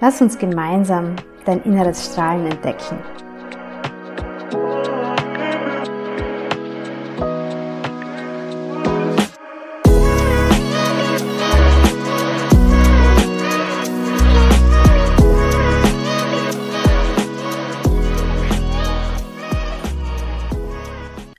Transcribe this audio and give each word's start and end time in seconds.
Lass 0.00 0.20
uns 0.20 0.36
gemeinsam 0.38 1.14
dein 1.44 1.62
inneres 1.62 2.06
Strahlen 2.06 2.46
entdecken. 2.46 2.98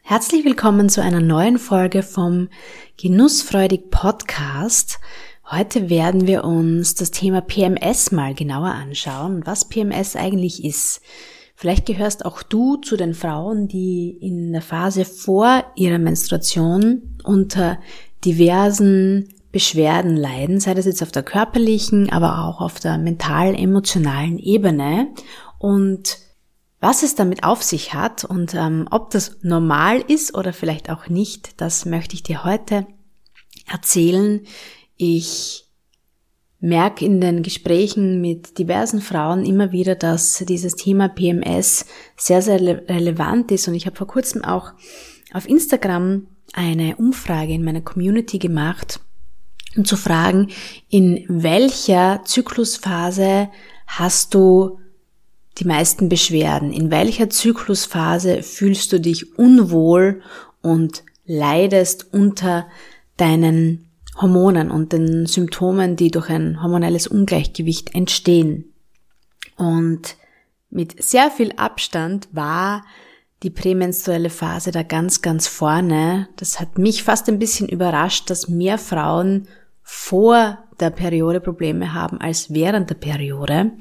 Herzlich 0.01 0.45
willkommen 0.45 0.87
zu 0.87 1.01
einer 1.01 1.19
neuen 1.19 1.59
Folge 1.59 2.01
vom 2.01 2.47
Genussfreudig 2.95 3.91
Podcast. 3.91 4.99
Heute 5.49 5.91
werden 5.91 6.25
wir 6.25 6.43
uns 6.43 6.95
das 6.95 7.11
Thema 7.11 7.39
PMS 7.39 8.11
mal 8.11 8.33
genauer 8.33 8.69
anschauen 8.69 9.45
was 9.45 9.69
PMS 9.69 10.15
eigentlich 10.15 10.65
ist. 10.65 11.01
Vielleicht 11.55 11.85
gehörst 11.85 12.25
auch 12.25 12.41
du 12.41 12.77
zu 12.77 12.97
den 12.97 13.13
Frauen, 13.13 13.67
die 13.67 14.09
in 14.09 14.53
der 14.53 14.63
Phase 14.63 15.05
vor 15.05 15.63
ihrer 15.75 15.99
Menstruation 15.99 17.19
unter 17.23 17.79
diversen 18.25 19.29
Beschwerden 19.51 20.17
leiden, 20.17 20.59
sei 20.59 20.73
das 20.73 20.85
jetzt 20.85 21.03
auf 21.03 21.11
der 21.11 21.23
körperlichen, 21.23 22.09
aber 22.09 22.43
auch 22.43 22.59
auf 22.59 22.79
der 22.79 22.97
mental-emotionalen 22.97 24.39
Ebene. 24.39 25.13
Und 25.59 26.17
was 26.81 27.03
es 27.03 27.13
damit 27.13 27.43
auf 27.43 27.61
sich 27.61 27.93
hat 27.93 28.25
und 28.25 28.55
ähm, 28.55 28.87
ob 28.89 29.11
das 29.11 29.37
normal 29.43 30.01
ist 30.07 30.35
oder 30.35 30.53
vielleicht 30.53 30.89
auch 30.89 31.07
nicht, 31.07 31.61
das 31.61 31.85
möchte 31.85 32.15
ich 32.15 32.23
dir 32.23 32.43
heute 32.43 32.87
erzählen. 33.71 34.41
Ich 34.97 35.65
merke 36.59 37.05
in 37.05 37.21
den 37.21 37.43
Gesprächen 37.43 38.21
mit 38.21 38.57
diversen 38.57 39.01
Frauen 39.01 39.45
immer 39.45 39.71
wieder, 39.71 39.95
dass 39.95 40.43
dieses 40.47 40.75
Thema 40.75 41.09
PMS 41.09 41.85
sehr, 42.17 42.41
sehr 42.41 42.59
relevant 42.59 43.51
ist. 43.51 43.67
Und 43.67 43.75
ich 43.75 43.85
habe 43.85 43.95
vor 43.95 44.07
kurzem 44.07 44.43
auch 44.43 44.73
auf 45.33 45.47
Instagram 45.47 46.27
eine 46.53 46.95
Umfrage 46.95 47.53
in 47.53 47.63
meiner 47.63 47.81
Community 47.81 48.39
gemacht, 48.39 48.99
um 49.75 49.85
zu 49.85 49.97
fragen, 49.97 50.49
in 50.89 51.25
welcher 51.27 52.21
Zyklusphase 52.23 53.49
hast 53.85 54.33
du 54.33 54.79
die 55.57 55.65
meisten 55.65 56.09
Beschwerden? 56.09 56.71
In 56.71 56.91
welcher 56.91 57.29
Zyklusphase 57.29 58.43
fühlst 58.43 58.91
du 58.91 58.99
dich 58.99 59.37
unwohl 59.37 60.21
und 60.61 61.03
leidest 61.25 62.13
unter 62.13 62.67
deinen 63.17 63.87
Hormonen 64.19 64.71
und 64.71 64.93
den 64.93 65.25
Symptomen, 65.25 65.95
die 65.95 66.11
durch 66.11 66.29
ein 66.29 66.61
hormonelles 66.61 67.07
Ungleichgewicht 67.07 67.95
entstehen? 67.95 68.73
Und 69.57 70.15
mit 70.69 71.01
sehr 71.01 71.31
viel 71.31 71.53
Abstand 71.57 72.27
war 72.31 72.83
die 73.43 73.49
prämenstruelle 73.49 74.29
Phase 74.29 74.71
da 74.71 74.83
ganz, 74.83 75.21
ganz 75.21 75.47
vorne. 75.47 76.29
Das 76.37 76.59
hat 76.59 76.77
mich 76.77 77.03
fast 77.03 77.29
ein 77.29 77.39
bisschen 77.39 77.69
überrascht, 77.69 78.29
dass 78.29 78.47
mehr 78.47 78.77
Frauen 78.77 79.47
vor 79.81 80.57
der 80.79 80.89
Periode 80.89 81.39
Probleme 81.39 81.93
haben 81.93 82.19
als 82.19 82.53
während 82.53 82.89
der 82.89 82.95
Periode. 82.95 83.71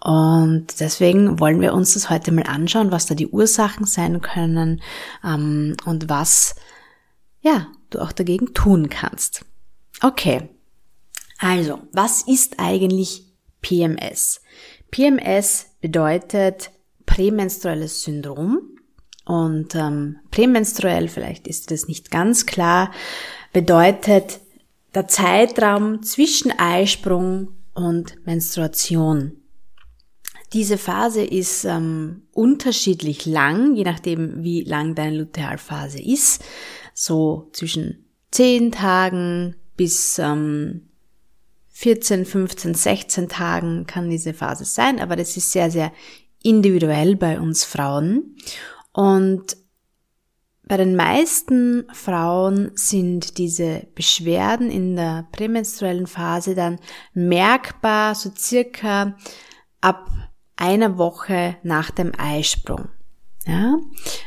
Und 0.00 0.80
deswegen 0.80 1.38
wollen 1.38 1.60
wir 1.60 1.74
uns 1.74 1.94
das 1.94 2.10
heute 2.10 2.32
mal 2.32 2.44
anschauen, 2.44 2.90
was 2.90 3.06
da 3.06 3.14
die 3.14 3.28
Ursachen 3.28 3.84
sein 3.84 4.20
können 4.20 4.80
ähm, 5.24 5.76
und 5.84 6.08
was 6.08 6.56
ja 7.40 7.68
du 7.90 8.00
auch 8.00 8.12
dagegen 8.12 8.54
tun 8.54 8.88
kannst. 8.88 9.44
Okay, 10.02 10.48
also 11.38 11.80
was 11.92 12.22
ist 12.22 12.54
eigentlich 12.58 13.24
PMS? 13.60 14.40
PMS 14.90 15.66
bedeutet 15.80 16.70
prämenstruelles 17.06 18.02
Syndrom. 18.02 18.60
Und 19.26 19.74
ähm, 19.74 20.18
prämenstruell, 20.30 21.08
vielleicht 21.08 21.46
ist 21.46 21.70
das 21.70 21.86
nicht 21.86 22.10
ganz 22.10 22.46
klar, 22.46 22.90
bedeutet 23.52 24.40
der 24.94 25.06
Zeitraum 25.06 26.02
zwischen 26.02 26.50
Eisprung 26.58 27.48
und 27.74 28.26
Menstruation. 28.26 29.36
Diese 30.52 30.78
Phase 30.78 31.22
ist 31.22 31.64
ähm, 31.64 32.22
unterschiedlich 32.32 33.24
lang, 33.24 33.76
je 33.76 33.84
nachdem, 33.84 34.42
wie 34.42 34.62
lang 34.62 34.96
deine 34.96 35.18
Lutealphase 35.18 36.02
ist. 36.02 36.42
So 36.92 37.50
zwischen 37.52 38.04
10 38.32 38.72
Tagen 38.72 39.54
bis 39.80 40.18
ähm, 40.18 40.90
14, 41.70 42.26
15, 42.26 42.74
16 42.74 43.28
Tagen 43.30 43.86
kann 43.86 44.10
diese 44.10 44.34
Phase 44.34 44.66
sein, 44.66 45.00
aber 45.00 45.16
das 45.16 45.38
ist 45.38 45.52
sehr, 45.52 45.70
sehr 45.70 45.90
individuell 46.42 47.16
bei 47.16 47.40
uns 47.40 47.64
Frauen. 47.64 48.36
Und 48.92 49.56
bei 50.64 50.76
den 50.76 50.96
meisten 50.96 51.86
Frauen 51.94 52.72
sind 52.74 53.38
diese 53.38 53.86
Beschwerden 53.94 54.70
in 54.70 54.96
der 54.96 55.26
prämenstruellen 55.32 56.06
Phase 56.06 56.54
dann 56.54 56.78
merkbar, 57.14 58.14
so 58.14 58.30
circa 58.36 59.16
ab 59.80 60.10
einer 60.56 60.98
Woche 60.98 61.56
nach 61.62 61.90
dem 61.90 62.12
Eisprung. 62.18 62.90
Ja? 63.46 63.78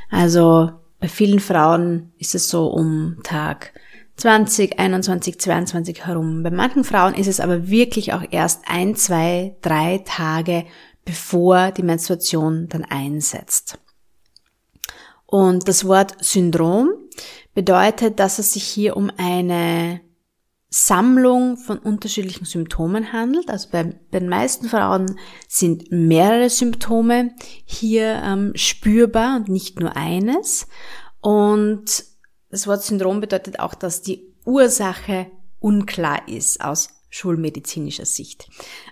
Also 0.10 0.72
bei 1.00 1.08
vielen 1.08 1.40
Frauen 1.40 2.12
ist 2.18 2.34
es 2.34 2.50
so 2.50 2.70
um 2.70 3.20
Tag 3.22 3.72
20, 4.18 4.80
21, 4.80 5.40
22 5.40 6.06
herum. 6.06 6.44
Bei 6.44 6.52
manchen 6.52 6.84
Frauen 6.84 7.14
ist 7.16 7.28
es 7.28 7.40
aber 7.40 7.68
wirklich 7.68 8.14
auch 8.14 8.24
erst 8.30 8.64
ein, 8.68 8.96
zwei, 8.96 9.56
drei 9.62 10.02
Tage 10.06 10.66
bevor 11.06 11.72
die 11.72 11.84
Menstruation 11.84 12.68
dann 12.70 12.86
einsetzt. 12.86 13.78
Und 15.26 15.68
das 15.68 15.86
Wort 15.86 16.24
Syndrom 16.24 16.92
bedeutet, 17.54 18.20
dass 18.20 18.40
es 18.40 18.54
sich 18.54 18.64
hier 18.64 18.96
um 18.96 19.12
eine 19.18 20.02
Sammlung 20.70 21.58
von 21.58 21.78
unterschiedlichen 21.78 22.46
Symptomen 22.46 23.14
handelt. 23.14 23.50
Also 23.50 23.70
bei, 23.72 23.84
bei 23.84 24.20
den 24.20 24.30
meisten 24.30 24.68
Frauen 24.68 25.20
sind 25.48 25.92
mehrere 25.92 26.50
Symptome 26.50 27.36
hier 27.66 28.22
ähm, 28.24 28.54
spürbar 28.56 29.36
und 29.36 29.50
nicht 29.50 29.80
nur 29.80 29.96
eines. 29.96 30.68
Und 31.22 32.06
das 32.54 32.68
Wort 32.68 32.84
Syndrom 32.84 33.20
bedeutet 33.20 33.60
auch, 33.60 33.74
dass 33.74 34.04
die 34.04 34.32
Ursache 34.46 35.26
unklar 35.60 36.28
ist 36.28 36.62
aus 36.62 36.90
schulmedizinischer 37.10 38.06
Sicht. 38.06 38.48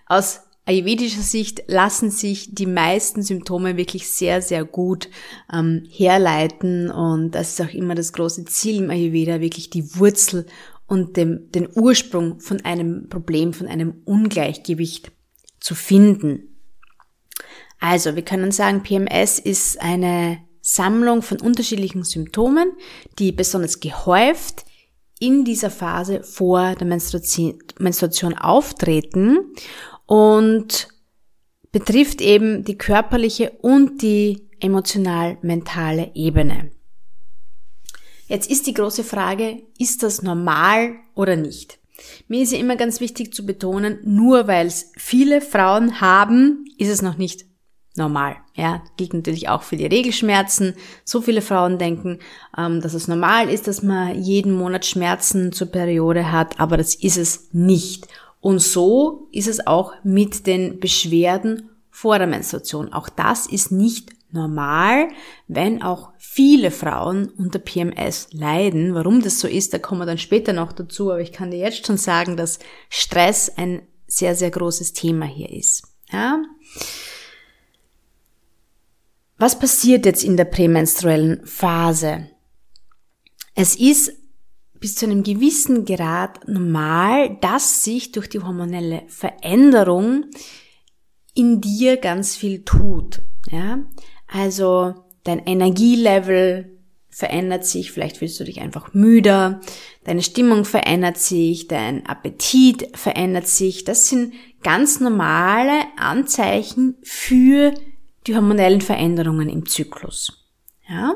Aus 0.07 0.41
ayurvedischer 0.65 1.21
Sicht 1.21 1.63
lassen 1.67 2.09
sich 2.09 2.55
die 2.55 2.65
meisten 2.65 3.21
Symptome 3.21 3.77
wirklich 3.77 4.09
sehr, 4.09 4.41
sehr 4.41 4.65
gut 4.65 5.09
ähm, 5.53 5.83
herleiten 5.89 6.89
und 6.89 7.31
das 7.31 7.51
ist 7.51 7.61
auch 7.61 7.73
immer 7.73 7.93
das 7.93 8.13
große 8.13 8.45
Ziel 8.45 8.83
im 8.83 8.89
Ayurveda, 8.89 9.41
wirklich 9.41 9.69
die 9.69 9.95
Wurzel 9.95 10.47
und 10.87 11.15
dem, 11.15 11.51
den 11.51 11.69
Ursprung 11.73 12.39
von 12.39 12.61
einem 12.61 13.09
Problem, 13.09 13.53
von 13.53 13.67
einem 13.67 14.01
Ungleichgewicht 14.05 15.11
zu 15.59 15.75
finden. 15.75 16.57
Also, 17.79 18.15
wir 18.15 18.23
können 18.23 18.51
sagen, 18.51 18.83
PMS 18.83 19.39
ist 19.39 19.81
eine 19.81 20.39
Sammlung 20.73 21.21
von 21.21 21.41
unterschiedlichen 21.41 22.03
Symptomen, 22.03 22.71
die 23.19 23.31
besonders 23.31 23.79
gehäuft 23.79 24.65
in 25.19 25.43
dieser 25.43 25.69
Phase 25.69 26.23
vor 26.23 26.75
der 26.75 26.87
Menstruation, 26.87 28.37
auftreten 28.37 29.39
und 30.05 30.87
betrifft 31.71 32.21
eben 32.21 32.63
die 32.63 32.77
körperliche 32.77 33.51
und 33.61 34.01
die 34.01 34.47
emotional-mentale 34.59 36.11
Ebene. 36.15 36.71
Jetzt 38.27 38.49
ist 38.49 38.65
die 38.65 38.73
große 38.73 39.03
Frage, 39.03 39.61
ist 39.77 40.03
das 40.03 40.21
normal 40.21 40.95
oder 41.15 41.35
nicht? 41.35 41.79
Mir 42.27 42.41
ist 42.41 42.53
ja 42.53 42.59
immer 42.59 42.77
ganz 42.77 42.99
wichtig 42.99 43.33
zu 43.33 43.45
betonen, 43.45 43.99
nur 44.03 44.47
weil 44.47 44.67
es 44.67 44.91
viele 44.95 45.41
Frauen 45.41 46.01
haben, 46.01 46.65
ist 46.77 46.89
es 46.89 47.01
noch 47.01 47.17
nicht 47.17 47.50
normal. 47.95 48.37
Ja, 48.55 48.81
gilt 48.97 49.13
natürlich 49.13 49.49
auch 49.49 49.63
für 49.63 49.77
die 49.77 49.85
Regelschmerzen. 49.85 50.75
So 51.03 51.21
viele 51.21 51.41
Frauen 51.41 51.77
denken, 51.77 52.19
ähm, 52.57 52.81
dass 52.81 52.93
es 52.93 53.07
normal 53.07 53.49
ist, 53.49 53.67
dass 53.67 53.83
man 53.83 54.21
jeden 54.21 54.53
Monat 54.53 54.85
Schmerzen 54.85 55.51
zur 55.51 55.67
Periode 55.67 56.31
hat, 56.31 56.59
aber 56.59 56.77
das 56.77 56.95
ist 56.95 57.17
es 57.17 57.49
nicht. 57.51 58.07
Und 58.39 58.59
so 58.59 59.27
ist 59.31 59.47
es 59.47 59.65
auch 59.67 59.93
mit 60.03 60.47
den 60.47 60.79
Beschwerden 60.79 61.69
vor 61.89 62.17
der 62.17 62.27
Menstruation. 62.27 62.91
Auch 62.93 63.09
das 63.09 63.45
ist 63.45 63.71
nicht 63.71 64.09
normal, 64.31 65.09
wenn 65.47 65.83
auch 65.83 66.11
viele 66.17 66.71
Frauen 66.71 67.29
unter 67.29 67.59
PMS 67.59 68.29
leiden. 68.31 68.95
Warum 68.95 69.21
das 69.21 69.39
so 69.39 69.47
ist, 69.47 69.73
da 69.73 69.79
kommen 69.79 70.01
wir 70.01 70.05
dann 70.05 70.17
später 70.17 70.53
noch 70.53 70.71
dazu, 70.71 71.11
aber 71.11 71.21
ich 71.21 71.31
kann 71.31 71.51
dir 71.51 71.59
jetzt 71.59 71.85
schon 71.85 71.97
sagen, 71.97 72.37
dass 72.37 72.59
Stress 72.89 73.51
ein 73.55 73.81
sehr, 74.07 74.35
sehr 74.35 74.49
großes 74.49 74.93
Thema 74.93 75.25
hier 75.25 75.51
ist. 75.51 75.83
Ja? 76.11 76.41
Was 79.41 79.57
passiert 79.57 80.05
jetzt 80.05 80.23
in 80.23 80.37
der 80.37 80.45
prämenstruellen 80.45 81.43
Phase? 81.47 82.27
Es 83.55 83.75
ist 83.75 84.13
bis 84.79 84.93
zu 84.93 85.07
einem 85.07 85.23
gewissen 85.23 85.83
Grad 85.83 86.47
normal, 86.47 87.39
dass 87.41 87.83
sich 87.83 88.11
durch 88.11 88.29
die 88.29 88.41
hormonelle 88.41 89.01
Veränderung 89.07 90.25
in 91.33 91.59
dir 91.59 91.97
ganz 91.97 92.35
viel 92.35 92.63
tut. 92.63 93.23
Ja? 93.49 93.79
Also 94.27 94.93
dein 95.23 95.39
Energielevel 95.39 96.77
verändert 97.09 97.65
sich, 97.65 97.91
vielleicht 97.91 98.17
fühlst 98.17 98.39
du 98.39 98.43
dich 98.43 98.61
einfach 98.61 98.93
müder, 98.93 99.59
deine 100.03 100.21
Stimmung 100.21 100.65
verändert 100.65 101.17
sich, 101.17 101.67
dein 101.67 102.05
Appetit 102.05 102.95
verändert 102.95 103.47
sich. 103.47 103.85
Das 103.85 104.07
sind 104.07 104.35
ganz 104.61 104.99
normale 104.99 105.81
Anzeichen 105.97 106.97
für 107.01 107.73
die 108.27 108.35
hormonellen 108.35 108.81
Veränderungen 108.81 109.49
im 109.49 109.65
Zyklus. 109.65 110.45
Ja? 110.87 111.15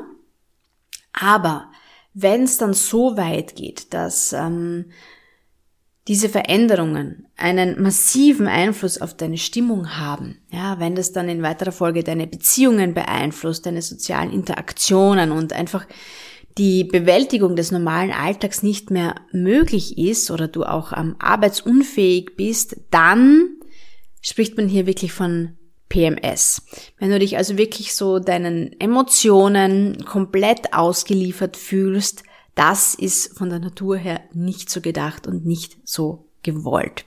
Aber 1.12 1.70
wenn 2.14 2.42
es 2.42 2.58
dann 2.58 2.74
so 2.74 3.16
weit 3.16 3.56
geht, 3.56 3.92
dass 3.92 4.32
ähm, 4.32 4.86
diese 6.08 6.28
Veränderungen 6.28 7.26
einen 7.36 7.82
massiven 7.82 8.46
Einfluss 8.46 9.00
auf 9.00 9.16
deine 9.16 9.38
Stimmung 9.38 9.96
haben, 9.96 10.38
ja, 10.50 10.78
wenn 10.78 10.94
das 10.94 11.12
dann 11.12 11.28
in 11.28 11.42
weiterer 11.42 11.72
Folge 11.72 12.04
deine 12.04 12.26
Beziehungen 12.26 12.94
beeinflusst, 12.94 13.66
deine 13.66 13.82
sozialen 13.82 14.32
Interaktionen 14.32 15.32
und 15.32 15.52
einfach 15.52 15.86
die 16.58 16.84
Bewältigung 16.84 17.56
des 17.56 17.70
normalen 17.70 18.12
Alltags 18.12 18.62
nicht 18.62 18.90
mehr 18.90 19.16
möglich 19.32 19.98
ist 19.98 20.30
oder 20.30 20.48
du 20.48 20.64
auch 20.64 20.92
ähm, 20.96 21.16
arbeitsunfähig 21.18 22.36
bist, 22.36 22.76
dann 22.90 23.56
spricht 24.22 24.56
man 24.56 24.68
hier 24.68 24.86
wirklich 24.86 25.12
von 25.12 25.58
PMS. 25.88 26.62
Wenn 26.98 27.10
du 27.10 27.18
dich 27.18 27.36
also 27.36 27.58
wirklich 27.58 27.94
so 27.94 28.18
deinen 28.18 28.78
Emotionen 28.80 30.04
komplett 30.04 30.72
ausgeliefert 30.72 31.56
fühlst, 31.56 32.22
das 32.54 32.94
ist 32.94 33.36
von 33.36 33.50
der 33.50 33.58
Natur 33.58 33.96
her 33.96 34.20
nicht 34.32 34.70
so 34.70 34.80
gedacht 34.80 35.26
und 35.26 35.44
nicht 35.44 35.76
so 35.84 36.26
gewollt. 36.42 37.04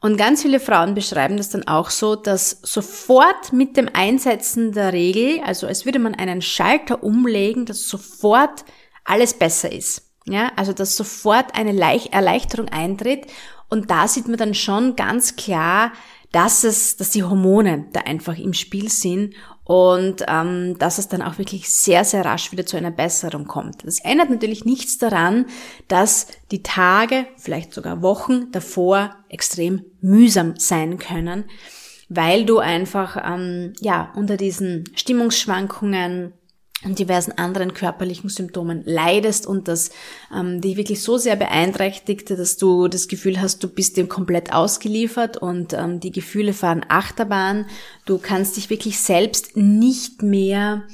Und 0.00 0.16
ganz 0.18 0.42
viele 0.42 0.60
Frauen 0.60 0.94
beschreiben 0.94 1.36
das 1.36 1.48
dann 1.48 1.66
auch 1.66 1.90
so, 1.90 2.14
dass 2.14 2.60
sofort 2.62 3.52
mit 3.52 3.76
dem 3.76 3.88
Einsetzen 3.92 4.72
der 4.72 4.92
Regel, 4.92 5.40
also 5.44 5.66
als 5.66 5.84
würde 5.84 5.98
man 5.98 6.14
einen 6.14 6.42
Schalter 6.42 7.02
umlegen, 7.02 7.64
dass 7.64 7.88
sofort 7.88 8.64
alles 9.04 9.34
besser 9.34 9.72
ist. 9.72 10.10
Ja, 10.26 10.52
also 10.56 10.72
dass 10.72 10.96
sofort 10.96 11.54
eine 11.54 11.78
Erleichterung 12.10 12.68
eintritt 12.68 13.26
und 13.68 13.90
da 13.90 14.06
sieht 14.08 14.28
man 14.28 14.36
dann 14.36 14.54
schon 14.54 14.96
ganz 14.96 15.36
klar, 15.36 15.92
dass 16.34 16.64
es, 16.64 16.96
dass 16.96 17.10
die 17.10 17.22
Hormone 17.22 17.86
da 17.92 18.00
einfach 18.00 18.36
im 18.36 18.54
Spiel 18.54 18.90
sind 18.90 19.34
und 19.62 20.24
ähm, 20.26 20.76
dass 20.80 20.98
es 20.98 21.06
dann 21.06 21.22
auch 21.22 21.38
wirklich 21.38 21.70
sehr, 21.70 22.04
sehr 22.04 22.24
rasch 22.24 22.50
wieder 22.50 22.66
zu 22.66 22.76
einer 22.76 22.90
Besserung 22.90 23.46
kommt. 23.46 23.86
Das 23.86 24.00
ändert 24.00 24.30
natürlich 24.30 24.64
nichts 24.64 24.98
daran, 24.98 25.46
dass 25.86 26.26
die 26.50 26.64
Tage, 26.64 27.26
vielleicht 27.36 27.72
sogar 27.72 28.02
Wochen 28.02 28.50
davor 28.50 29.14
extrem 29.28 29.84
mühsam 30.00 30.54
sein 30.56 30.98
können, 30.98 31.44
weil 32.08 32.44
du 32.44 32.58
einfach 32.58 33.16
ähm, 33.24 33.72
ja 33.80 34.12
unter 34.16 34.36
diesen 34.36 34.84
Stimmungsschwankungen 34.96 36.32
und 36.84 36.98
diversen 36.98 37.32
anderen 37.32 37.74
körperlichen 37.74 38.28
Symptomen 38.30 38.82
leidest 38.84 39.46
und 39.46 39.68
das 39.68 39.90
ähm, 40.34 40.60
dich 40.60 40.76
wirklich 40.76 41.02
so 41.02 41.18
sehr 41.18 41.36
beeinträchtigt, 41.36 42.30
dass 42.30 42.56
du 42.56 42.88
das 42.88 43.08
Gefühl 43.08 43.40
hast, 43.40 43.62
du 43.62 43.68
bist 43.68 43.96
dem 43.96 44.08
komplett 44.08 44.52
ausgeliefert 44.52 45.36
und 45.36 45.72
ähm, 45.72 46.00
die 46.00 46.12
Gefühle 46.12 46.52
fahren 46.52 46.84
Achterbahn. 46.88 47.66
Du 48.04 48.18
kannst 48.18 48.56
dich 48.56 48.70
wirklich 48.70 48.98
selbst 49.00 49.56
nicht 49.56 50.22
mehr 50.22 50.84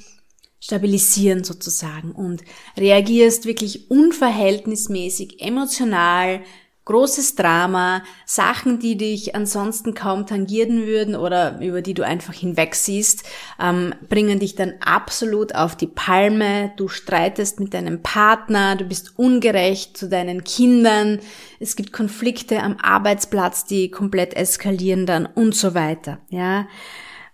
stabilisieren 0.61 1.43
sozusagen 1.43 2.13
und 2.13 2.43
reagierst 2.77 3.47
wirklich 3.47 3.91
unverhältnismäßig 3.91 5.41
emotional, 5.41 6.43
großes 6.85 7.37
Drama, 7.37 8.03
Sachen, 8.25 8.79
die 8.79 8.97
dich 8.97 9.35
ansonsten 9.35 9.95
kaum 9.95 10.27
tangieren 10.27 10.87
würden 10.87 11.15
oder 11.15 11.61
über 11.61 11.83
die 11.83 11.95
du 11.95 12.05
einfach 12.05 12.35
hinwegsiehst, 12.35 13.25
ähm, 13.61 13.95
bringen 14.09 14.41
dich 14.41 14.57
dann 14.57 14.75
absolut 14.81 15.55
auf 15.55 15.77
die 15.77 15.87
Palme. 15.87 16.73
Du 16.77 16.89
streitest 16.89 17.61
mit 17.61 17.75
deinem 17.75 18.03
Partner, 18.03 18.77
du 18.77 18.85
bist 18.85 19.19
ungerecht 19.19 19.97
zu 19.97 20.09
deinen 20.09 20.43
Kindern, 20.43 21.21
es 21.61 21.77
gibt 21.77 21.93
Konflikte 21.93 22.63
am 22.63 22.77
Arbeitsplatz, 22.83 23.67
die 23.67 23.91
komplett 23.91 24.35
eskalieren 24.35 25.07
dann 25.07 25.27
und 25.27 25.55
so 25.55 25.75
weiter. 25.75 26.19
Ja. 26.31 26.67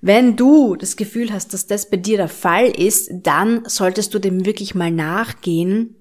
Wenn 0.01 0.37
du 0.37 0.77
das 0.77 0.97
Gefühl 0.97 1.33
hast, 1.33 1.55
dass 1.55 1.67
das 1.67 1.89
bei 1.89 1.97
dir 1.97 2.17
der 2.17 2.29
Fall 2.29 2.67
ist, 2.67 3.11
dann 3.13 3.63
solltest 3.67 4.13
du 4.13 4.19
dem 4.19 4.45
wirklich 4.45 4.75
mal 4.75 4.91
nachgehen, 4.91 5.97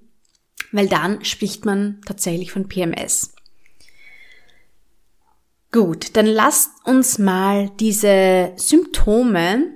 weil 0.72 0.88
dann 0.88 1.24
spricht 1.24 1.66
man 1.66 2.02
tatsächlich 2.06 2.52
von 2.52 2.68
PMS. 2.68 3.35
Gut, 5.76 6.16
dann 6.16 6.26
lasst 6.26 6.72
uns 6.86 7.18
mal 7.18 7.70
diese 7.82 8.54
Symptome 8.56 9.74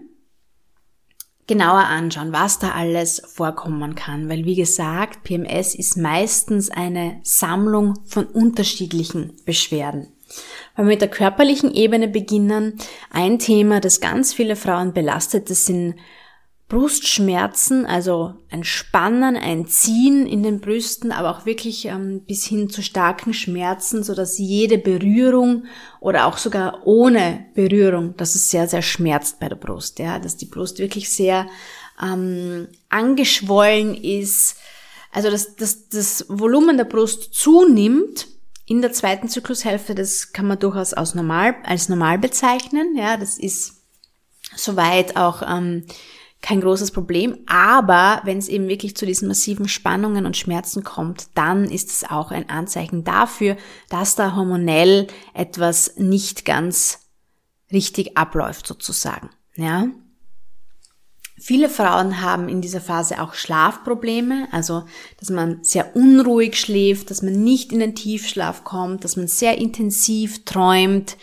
genauer 1.46 1.88
anschauen, 1.88 2.32
was 2.32 2.58
da 2.58 2.72
alles 2.72 3.22
vorkommen 3.36 3.96
kann, 3.96 4.30
weil 4.30 4.46
wie 4.46 4.56
gesagt, 4.56 5.24
PMS 5.26 5.76
ist 5.76 5.98
meistens 5.98 6.72
eine 6.72 7.20
Sammlung 7.24 7.96
von 8.06 8.28
unterschiedlichen 8.28 9.34
Beschwerden. 9.44 10.14
Wenn 10.78 10.86
wir 10.86 10.92
mit 10.92 11.02
der 11.02 11.10
körperlichen 11.10 11.74
Ebene 11.74 12.08
beginnen, 12.08 12.78
ein 13.10 13.38
Thema, 13.38 13.82
das 13.82 14.00
ganz 14.00 14.34
viele 14.34 14.56
Frauen 14.56 14.94
belastet, 14.94 15.50
das 15.50 15.66
sind 15.66 15.96
Brustschmerzen, 16.70 17.88
also 17.88 18.36
ein 18.52 18.64
Spannen, 18.64 19.36
ein 19.36 19.66
Ziehen 19.66 20.28
in 20.28 20.44
den 20.44 20.62
Brüsten, 20.62 21.12
aber 21.12 21.32
auch 21.32 21.48
wirklich 21.48 21.86
ähm, 21.86 22.22
bis 22.28 22.46
hin 22.46 22.70
zu 22.70 22.84
starken 22.84 23.34
Schmerzen, 23.34 24.04
so 24.04 24.14
dass 24.14 24.38
jede 24.38 24.78
Berührung 24.78 25.66
oder 26.00 26.28
auch 26.28 26.38
sogar 26.38 26.86
ohne 26.86 27.48
Berührung, 27.56 28.16
dass 28.18 28.36
es 28.36 28.52
sehr, 28.52 28.68
sehr 28.68 28.84
schmerzt 28.84 29.40
bei 29.40 29.50
der 29.50 29.56
Brust, 29.56 29.98
ja, 29.98 30.20
dass 30.20 30.38
die 30.38 30.46
Brust 30.46 30.78
wirklich 30.78 31.10
sehr 31.10 31.48
ähm, 32.02 32.68
angeschwollen 32.88 33.96
ist, 33.96 34.58
also 35.12 35.32
dass, 35.32 35.56
dass 35.56 35.90
das 35.90 36.26
Volumen 36.30 36.78
der 36.78 36.86
Brust 36.86 37.34
zunimmt 37.34 38.28
in 38.68 38.84
der 38.84 38.94
zweiten 38.94 39.28
Zyklushälfte, 39.28 39.96
das 39.96 40.34
kann 40.34 40.46
man 40.46 40.60
durchaus 40.60 40.94
als 40.94 41.16
normal, 41.16 41.56
als 41.64 41.90
normal 41.90 42.20
bezeichnen, 42.20 42.96
ja, 42.96 43.18
das 43.18 43.40
ist 43.40 43.82
soweit 44.56 45.18
auch 45.18 45.42
ähm, 45.42 45.86
kein 46.42 46.62
großes 46.62 46.92
Problem. 46.92 47.38
Aber 47.48 48.22
wenn 48.24 48.38
es 48.38 48.48
eben 48.48 48.68
wirklich 48.68 48.96
zu 48.96 49.06
diesen 49.06 49.28
massiven 49.28 49.68
Spannungen 49.68 50.26
und 50.26 50.38
Schmerzen 50.38 50.84
kommt, 50.84 51.28
dann 51.36 51.66
ist 51.66 51.90
es 51.90 52.10
auch 52.10 52.32
ein 52.32 52.50
Anzeichen 52.50 53.04
dafür, 53.04 53.58
dass 53.90 54.16
da 54.16 54.36
hormonell 54.36 55.08
etwas 55.34 55.98
nicht 55.98 56.46
ganz 56.46 57.10
richtig 57.72 58.18
abläuft 58.18 58.68
sozusagen. 58.68 59.30
Ja. 59.56 59.88
Viele 61.42 61.70
Frauen 61.70 62.22
haben 62.22 62.50
in 62.50 62.62
dieser 62.62 62.82
Phase 62.82 63.22
auch 63.22 63.34
Schlafprobleme, 63.34 64.50
also 64.52 64.84
dass 65.20 65.30
man 65.30 65.64
sehr 65.64 65.96
unruhig 65.96 66.60
schläft, 66.60 67.12
dass 67.12 67.22
man 67.22 67.44
nicht 67.44 67.72
in 67.72 67.80
den 67.80 67.96
Tiefschlaf 67.96 68.66
kommt, 68.66 69.06
dass 69.06 69.16
man 69.16 69.28
sehr 69.28 69.58
intensiv 69.58 70.44
träumt, 70.44 71.16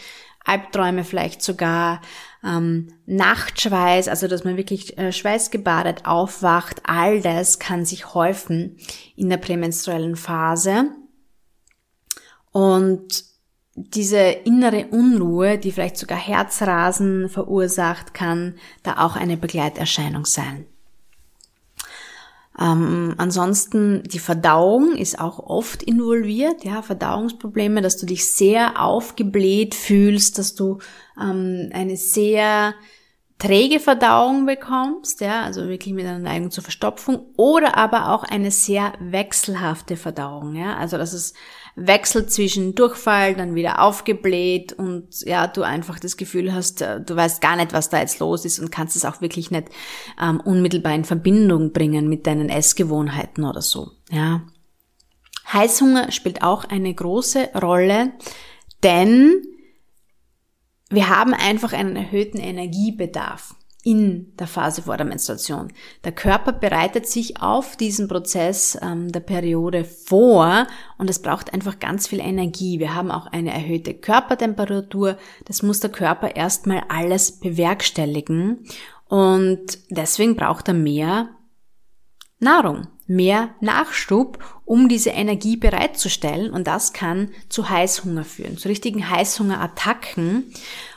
Albträume 0.43 1.05
vielleicht 1.05 1.43
sogar, 1.43 2.01
ähm, 2.47 2.89
Nachtschweiß, 3.07 4.09
also 4.09 4.29
dass 4.29 4.45
man 4.45 4.57
wirklich 4.57 4.97
äh, 4.99 5.13
schweißgebadet 5.13 6.07
aufwacht, 6.07 6.83
all 6.85 7.21
das 7.21 7.59
kann 7.59 7.85
sich 7.85 8.15
häufen 8.15 8.77
in 9.17 9.29
der 9.29 9.39
prämenstruellen 9.39 10.17
Phase. 10.17 10.91
Und 12.53 13.25
diese 13.75 14.19
innere 14.19 14.87
Unruhe, 14.87 15.59
die 15.59 15.73
vielleicht 15.73 15.99
sogar 15.99 16.19
Herzrasen 16.19 17.29
verursacht, 17.29 18.15
kann 18.15 18.55
da 18.83 19.05
auch 19.05 19.17
eine 19.17 19.37
Begleiterscheinung 19.37 20.25
sein. 20.25 20.67
Ähm, 22.59 23.15
ansonsten 23.19 24.03
die 24.05 24.19
Verdauung 24.19 24.97
ist 24.97 25.19
auch 25.19 25.39
oft 25.39 25.83
involviert, 25.83 26.65
ja, 26.65 26.81
Verdauungsprobleme, 26.81 27.83
dass 27.83 27.99
du 27.99 28.07
dich 28.07 28.33
sehr 28.33 28.83
aufgebläht 28.83 29.75
fühlst, 29.75 30.39
dass 30.39 30.55
du 30.55 30.79
ähm, 31.21 31.71
eine 31.73 31.97
sehr 31.97 32.75
träge 33.39 33.81
Verdauung 33.81 34.47
bekommst, 34.47 35.21
ja, 35.21 35.43
also 35.43 35.69
wirklich 35.69 35.93
mit 35.93 36.07
einer 36.07 36.19
Neigung 36.19 36.51
zur 36.51 36.65
Verstopfung, 36.65 37.27
oder 37.37 37.77
aber 37.77 38.11
auch 38.13 38.25
eine 38.25 38.51
sehr 38.51 38.95
wechselhafte 39.01 39.97
Verdauung, 39.97 40.55
ja, 40.55 40.77
also 40.77 40.97
dass 40.97 41.13
es 41.13 41.35
wechselt 41.77 42.33
zwischen 42.33 42.75
Durchfall, 42.75 43.35
dann 43.35 43.55
wieder 43.55 43.83
aufgebläht 43.83 44.73
und 44.73 45.21
ja, 45.21 45.47
du 45.47 45.63
einfach 45.63 46.01
das 46.01 46.17
Gefühl 46.17 46.55
hast, 46.55 46.81
äh, 46.81 47.03
du 47.03 47.15
weißt 47.15 47.43
gar 47.43 47.57
nicht, 47.57 47.75
was 47.75 47.91
da 47.91 48.01
jetzt 48.01 48.19
los 48.19 48.47
ist 48.47 48.59
und 48.59 48.73
kannst 48.73 48.97
es 48.97 49.05
auch 49.05 49.21
wirklich 49.21 49.51
nicht 49.51 49.69
ähm, 50.21 50.41
unmittelbar 50.41 50.95
in 50.95 51.05
Verbindung 51.05 51.73
bringen 51.73 52.09
mit 52.09 52.27
deinen 52.27 52.49
Essgewohnheiten 52.49 53.45
oder 53.45 53.61
so, 53.61 53.93
ja. 54.11 54.43
Heißhunger 55.53 56.11
spielt 56.11 56.43
auch 56.43 56.65
eine 56.65 56.93
große 56.93 57.51
Rolle, 57.55 58.13
denn 58.83 59.43
wir 60.89 61.09
haben 61.09 61.35
einfach 61.35 61.73
einen 61.73 61.95
erhöhten 61.95 62.39
Energiebedarf 62.39 63.55
in 63.87 64.33
der 64.37 64.49
Phase 64.49 64.83
vor 64.83 64.97
der 64.97 65.07
Menstruation. 65.07 65.73
Der 66.03 66.11
Körper 66.11 66.53
bereitet 66.53 67.07
sich 67.07 67.41
auf 67.41 67.77
diesen 67.77 68.09
Prozess 68.09 68.77
ähm, 68.83 69.13
der 69.13 69.21
Periode 69.21 69.85
vor 69.85 70.67
und 70.99 71.09
es 71.09 71.23
braucht 71.23 71.55
einfach 71.55 71.79
ganz 71.79 72.09
viel 72.09 72.19
Energie. 72.19 72.81
Wir 72.81 72.97
haben 72.97 73.13
auch 73.13 73.29
eine 73.29 73.55
erhöhte 73.55 73.95
Körpertemperatur. 73.95 75.17
Das 75.45 75.63
muss 75.63 75.79
der 75.79 75.91
Körper 75.91 76.35
erstmal 76.35 76.83
alles 76.89 77.39
bewerkstelligen 77.39 78.67
und 79.09 79.79
deswegen 79.89 80.35
braucht 80.35 80.67
er 80.67 80.75
mehr 80.75 81.29
Nahrung, 82.41 82.89
mehr 83.07 83.51
Nachschub, 83.61 84.41
um 84.65 84.89
diese 84.89 85.11
Energie 85.11 85.57
bereitzustellen 85.57 86.53
und 86.53 86.67
das 86.67 86.93
kann 86.93 87.31
zu 87.49 87.71
Heißhunger 87.71 88.25
führen, 88.25 88.59
zu 88.59 88.67
richtigen 88.67 89.09
Heißhungerattacken 89.09 90.53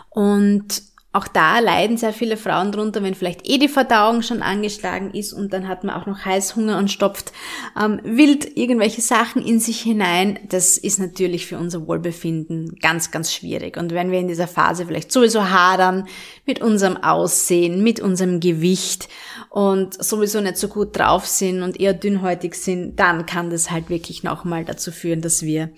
und 0.09 0.88
auch 1.11 1.27
da 1.27 1.57
leiden 1.57 1.97
sehr 1.97 2.13
viele 2.13 2.37
Frauen 2.37 2.71
drunter, 2.71 3.01
wenn 3.01 3.15
vielleicht 3.15 3.49
eh 3.49 3.57
die 3.57 3.67
Verdauung 3.67 4.21
schon 4.21 4.43
angeschlagen 4.43 5.09
ist 5.11 5.33
und 5.33 5.51
dann 5.51 5.67
hat 5.67 5.83
man 5.83 5.95
auch 5.95 6.05
noch 6.05 6.23
Heißhunger 6.23 6.77
und 6.77 6.91
stopft 6.91 7.33
ähm, 7.81 7.99
wild 8.03 8.55
irgendwelche 8.55 9.01
Sachen 9.01 9.43
in 9.43 9.59
sich 9.59 9.81
hinein. 9.81 10.37
Das 10.49 10.77
ist 10.77 10.99
natürlich 10.99 11.47
für 11.47 11.57
unser 11.57 11.87
Wohlbefinden 11.87 12.75
ganz, 12.79 13.09
ganz 13.09 13.33
schwierig. 13.33 13.75
Und 13.75 13.91
wenn 13.91 14.11
wir 14.11 14.19
in 14.19 14.27
dieser 14.27 14.47
Phase 14.47 14.85
vielleicht 14.85 15.11
sowieso 15.11 15.49
hadern 15.49 16.07
mit 16.45 16.61
unserem 16.61 16.97
Aussehen, 16.97 17.81
mit 17.81 17.99
unserem 17.99 18.39
Gewicht 18.39 19.09
und 19.49 20.03
sowieso 20.03 20.41
nicht 20.41 20.57
so 20.57 20.67
gut 20.67 20.95
drauf 20.95 21.25
sind 21.25 21.63
und 21.63 21.79
eher 21.79 21.95
dünnhäutig 21.95 22.53
sind, 22.53 22.99
dann 22.99 23.25
kann 23.25 23.49
das 23.49 23.71
halt 23.71 23.89
wirklich 23.89 24.21
nochmal 24.21 24.63
dazu 24.63 24.91
führen, 24.91 25.21
dass 25.21 25.41
wir 25.41 25.71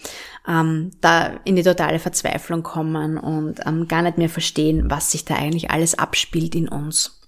ähm, 0.47 0.91
da 1.01 1.39
in 1.43 1.55
die 1.55 1.63
totale 1.63 1.99
Verzweiflung 1.99 2.63
kommen 2.63 3.17
und 3.17 3.59
ähm, 3.65 3.87
gar 3.87 4.01
nicht 4.01 4.17
mehr 4.17 4.29
verstehen, 4.29 4.89
was 4.89 5.11
sich 5.11 5.25
da 5.25 5.35
eigentlich 5.35 5.71
alles 5.71 5.97
abspielt 5.97 6.55
in 6.55 6.67
uns. 6.67 7.21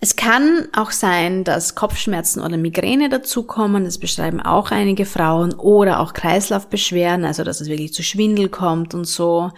Es 0.00 0.14
kann 0.14 0.68
auch 0.76 0.92
sein, 0.92 1.42
dass 1.42 1.74
Kopfschmerzen 1.74 2.40
oder 2.40 2.56
Migräne 2.56 3.08
dazukommen. 3.08 3.84
Das 3.84 3.98
beschreiben 3.98 4.40
auch 4.40 4.70
einige 4.70 5.04
Frauen 5.04 5.52
oder 5.54 5.98
auch 5.98 6.12
Kreislaufbeschwerden, 6.12 7.24
also 7.24 7.42
dass 7.42 7.60
es 7.60 7.68
wirklich 7.68 7.92
zu 7.92 8.04
Schwindel 8.04 8.48
kommt 8.48 8.94
und 8.94 9.06
so. 9.06 9.50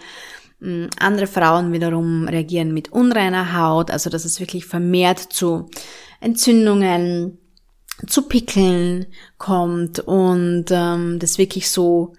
Mm, 0.59 0.85
andere 0.99 1.27
Frauen 1.27 1.73
wiederum 1.73 2.27
reagieren 2.27 2.73
mit 2.73 2.91
unreiner 2.91 3.55
Haut, 3.55 3.91
also 3.91 4.09
dass 4.09 4.25
es 4.25 4.39
wirklich 4.39 4.65
vermehrt 4.65 5.19
zu 5.19 5.69
Entzündungen, 6.19 7.37
zu 8.07 8.23
Pickeln 8.23 9.07
kommt 9.37 9.99
und 9.99 10.65
ähm, 10.71 11.19
das 11.19 11.37
wirklich 11.37 11.69
so 11.69 12.13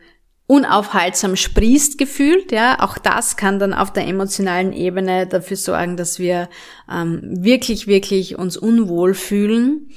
unaufhaltsam 0.46 1.36
sprießt 1.36 1.96
gefühlt, 1.96 2.52
ja, 2.52 2.80
auch 2.80 2.98
das 2.98 3.36
kann 3.36 3.58
dann 3.58 3.72
auf 3.72 3.92
der 3.92 4.06
emotionalen 4.06 4.72
Ebene 4.72 5.26
dafür 5.26 5.56
sorgen, 5.56 5.96
dass 5.96 6.18
wir 6.18 6.48
ähm, 6.90 7.20
wirklich, 7.22 7.86
wirklich 7.86 8.38
uns 8.38 8.56
unwohl 8.56 9.14
fühlen. 9.14 9.90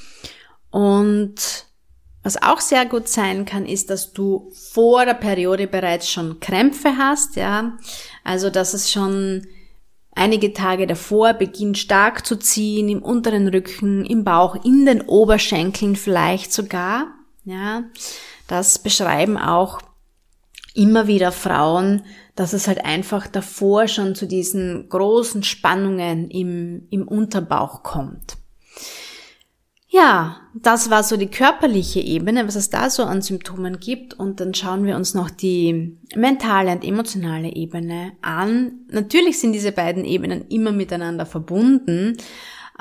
Und 0.70 1.65
was 2.24 2.42
auch 2.42 2.62
sehr 2.62 2.86
gut 2.86 3.08
sein 3.08 3.46
kann, 3.46 3.65
ist, 3.65 3.89
dass 3.89 4.13
du 4.13 4.51
vor 4.72 5.06
der 5.06 5.13
Periode 5.13 5.68
bereits 5.68 6.10
schon 6.10 6.39
Krämpfe 6.39 6.98
hast, 6.98 7.36
ja, 7.36 7.77
also 8.24 8.50
dass 8.50 8.74
es 8.74 8.92
schon 8.92 9.46
einige 10.15 10.53
Tage 10.53 10.88
davor 10.88 11.34
beginnt 11.34 11.77
stark 11.77 12.25
zu 12.25 12.38
ziehen, 12.38 12.89
im 12.89 13.03
unteren 13.03 13.48
Rücken, 13.48 14.05
im 14.05 14.24
Bauch, 14.24 14.63
in 14.63 14.86
den 14.86 15.01
Oberschenkeln 15.01 15.95
vielleicht 15.95 16.51
sogar. 16.51 17.07
Ja, 17.43 17.84
das 18.48 18.79
beschreiben 18.79 19.38
auch 19.38 19.79
immer 20.74 21.07
wieder 21.07 21.31
Frauen, 21.31 22.03
dass 22.36 22.53
es 22.53 22.67
halt 22.67 22.84
einfach 22.84 23.27
davor 23.27 23.88
schon 23.88 24.15
zu 24.15 24.27
diesen 24.27 24.89
großen 24.89 25.43
Spannungen 25.43 26.29
im, 26.29 26.88
im 26.89 27.07
Unterbauch 27.07 27.84
kommt. 27.84 28.38
Ja, 29.95 30.41
das 30.53 30.89
war 30.89 31.03
so 31.03 31.15
die 31.15 31.31
körperliche 31.31 32.01
Ebene, 32.01 32.45
was 32.45 32.55
es 32.55 32.69
da 32.69 32.89
so 32.89 33.03
an 33.03 33.21
Symptomen 33.21 33.79
gibt. 33.79 34.13
Und 34.13 34.41
dann 34.41 34.53
schauen 34.53 34.83
wir 34.83 34.97
uns 34.97 35.13
noch 35.13 35.29
die 35.29 35.97
mentale 36.13 36.73
und 36.73 36.83
emotionale 36.83 37.55
Ebene 37.55 38.11
an. 38.21 38.73
Natürlich 38.89 39.39
sind 39.39 39.53
diese 39.53 39.71
beiden 39.71 40.03
Ebenen 40.03 40.49
immer 40.49 40.73
miteinander 40.73 41.25
verbunden. 41.25 42.17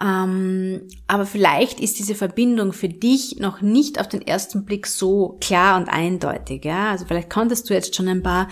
Ähm, 0.03 0.89
aber 1.07 1.25
vielleicht 1.25 1.79
ist 1.79 2.01
diese 2.01 2.17
Verbindung 2.17 2.73
für 2.73 2.89
dich 2.89 3.39
noch 3.39 3.61
nicht 3.61 4.01
auf 4.01 4.09
den 4.09 4.23
ersten 4.23 4.65
Blick 4.65 4.89
so 4.89 5.39
klar 5.41 5.77
und 5.77 5.89
eindeutig. 5.89 6.65
Ja? 6.65 6.91
Also 6.91 7.05
vielleicht 7.07 7.31
konntest 7.31 7.71
du 7.71 7.75
jetzt 7.75 7.95
schon 7.95 8.09
ein 8.09 8.25
paar 8.25 8.49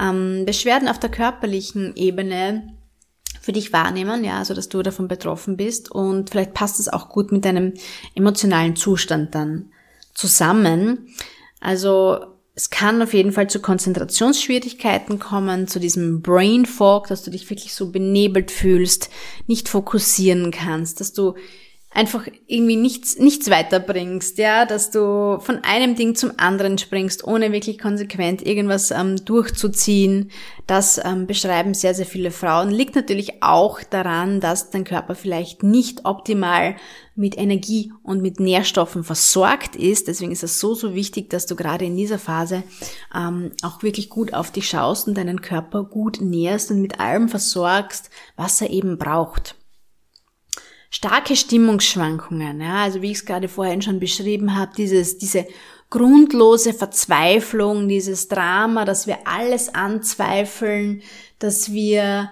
ähm, 0.00 0.44
Beschwerden 0.46 0.86
auf 0.86 1.00
der 1.00 1.10
körperlichen 1.10 1.96
Ebene 1.96 2.73
für 3.44 3.52
dich 3.52 3.74
wahrnehmen, 3.74 4.24
ja, 4.24 4.38
also 4.38 4.54
dass 4.54 4.70
du 4.70 4.82
davon 4.82 5.06
betroffen 5.06 5.58
bist 5.58 5.90
und 5.90 6.30
vielleicht 6.30 6.54
passt 6.54 6.80
es 6.80 6.88
auch 6.88 7.10
gut 7.10 7.30
mit 7.30 7.44
deinem 7.44 7.74
emotionalen 8.14 8.74
Zustand 8.74 9.34
dann 9.34 9.70
zusammen. 10.14 11.08
Also 11.60 12.24
es 12.54 12.70
kann 12.70 13.02
auf 13.02 13.12
jeden 13.12 13.32
Fall 13.32 13.50
zu 13.50 13.60
Konzentrationsschwierigkeiten 13.60 15.18
kommen, 15.18 15.68
zu 15.68 15.78
diesem 15.78 16.22
Brain 16.22 16.64
Fog, 16.64 17.08
dass 17.08 17.22
du 17.22 17.30
dich 17.30 17.50
wirklich 17.50 17.74
so 17.74 17.90
benebelt 17.90 18.50
fühlst, 18.50 19.10
nicht 19.46 19.68
fokussieren 19.68 20.50
kannst, 20.50 21.00
dass 21.00 21.12
du 21.12 21.34
einfach 21.94 22.26
irgendwie 22.48 22.76
nichts, 22.76 23.18
nichts 23.18 23.48
weiterbringst, 23.48 24.36
ja, 24.38 24.66
dass 24.66 24.90
du 24.90 25.38
von 25.40 25.62
einem 25.62 25.94
Ding 25.94 26.16
zum 26.16 26.32
anderen 26.36 26.76
springst, 26.76 27.24
ohne 27.24 27.52
wirklich 27.52 27.78
konsequent 27.78 28.44
irgendwas 28.44 28.90
ähm, 28.90 29.24
durchzuziehen. 29.24 30.30
Das 30.66 31.00
ähm, 31.02 31.26
beschreiben 31.26 31.72
sehr, 31.72 31.94
sehr 31.94 32.04
viele 32.04 32.32
Frauen. 32.32 32.70
Liegt 32.70 32.96
natürlich 32.96 33.42
auch 33.42 33.80
daran, 33.82 34.40
dass 34.40 34.70
dein 34.70 34.84
Körper 34.84 35.14
vielleicht 35.14 35.62
nicht 35.62 36.04
optimal 36.04 36.74
mit 37.14 37.38
Energie 37.38 37.92
und 38.02 38.22
mit 38.22 38.40
Nährstoffen 38.40 39.04
versorgt 39.04 39.76
ist. 39.76 40.08
Deswegen 40.08 40.32
ist 40.32 40.42
es 40.42 40.58
so, 40.58 40.74
so 40.74 40.96
wichtig, 40.96 41.30
dass 41.30 41.46
du 41.46 41.54
gerade 41.54 41.84
in 41.84 41.96
dieser 41.96 42.18
Phase 42.18 42.64
ähm, 43.14 43.52
auch 43.62 43.84
wirklich 43.84 44.08
gut 44.08 44.34
auf 44.34 44.50
dich 44.50 44.68
schaust 44.68 45.06
und 45.06 45.16
deinen 45.16 45.40
Körper 45.42 45.84
gut 45.84 46.20
nährst 46.20 46.72
und 46.72 46.82
mit 46.82 46.98
allem 46.98 47.28
versorgst, 47.28 48.10
was 48.36 48.60
er 48.60 48.70
eben 48.70 48.98
braucht 48.98 49.54
starke 50.94 51.34
Stimmungsschwankungen, 51.34 52.60
ja, 52.60 52.84
also 52.84 53.02
wie 53.02 53.10
ich 53.10 53.18
es 53.18 53.26
gerade 53.26 53.48
vorhin 53.48 53.82
schon 53.82 53.98
beschrieben 53.98 54.54
habe, 54.56 54.70
dieses, 54.76 55.18
diese 55.18 55.44
grundlose 55.90 56.72
Verzweiflung, 56.72 57.88
dieses 57.88 58.28
Drama, 58.28 58.84
dass 58.84 59.08
wir 59.08 59.26
alles 59.26 59.74
anzweifeln, 59.74 61.02
dass 61.40 61.72
wir 61.72 62.30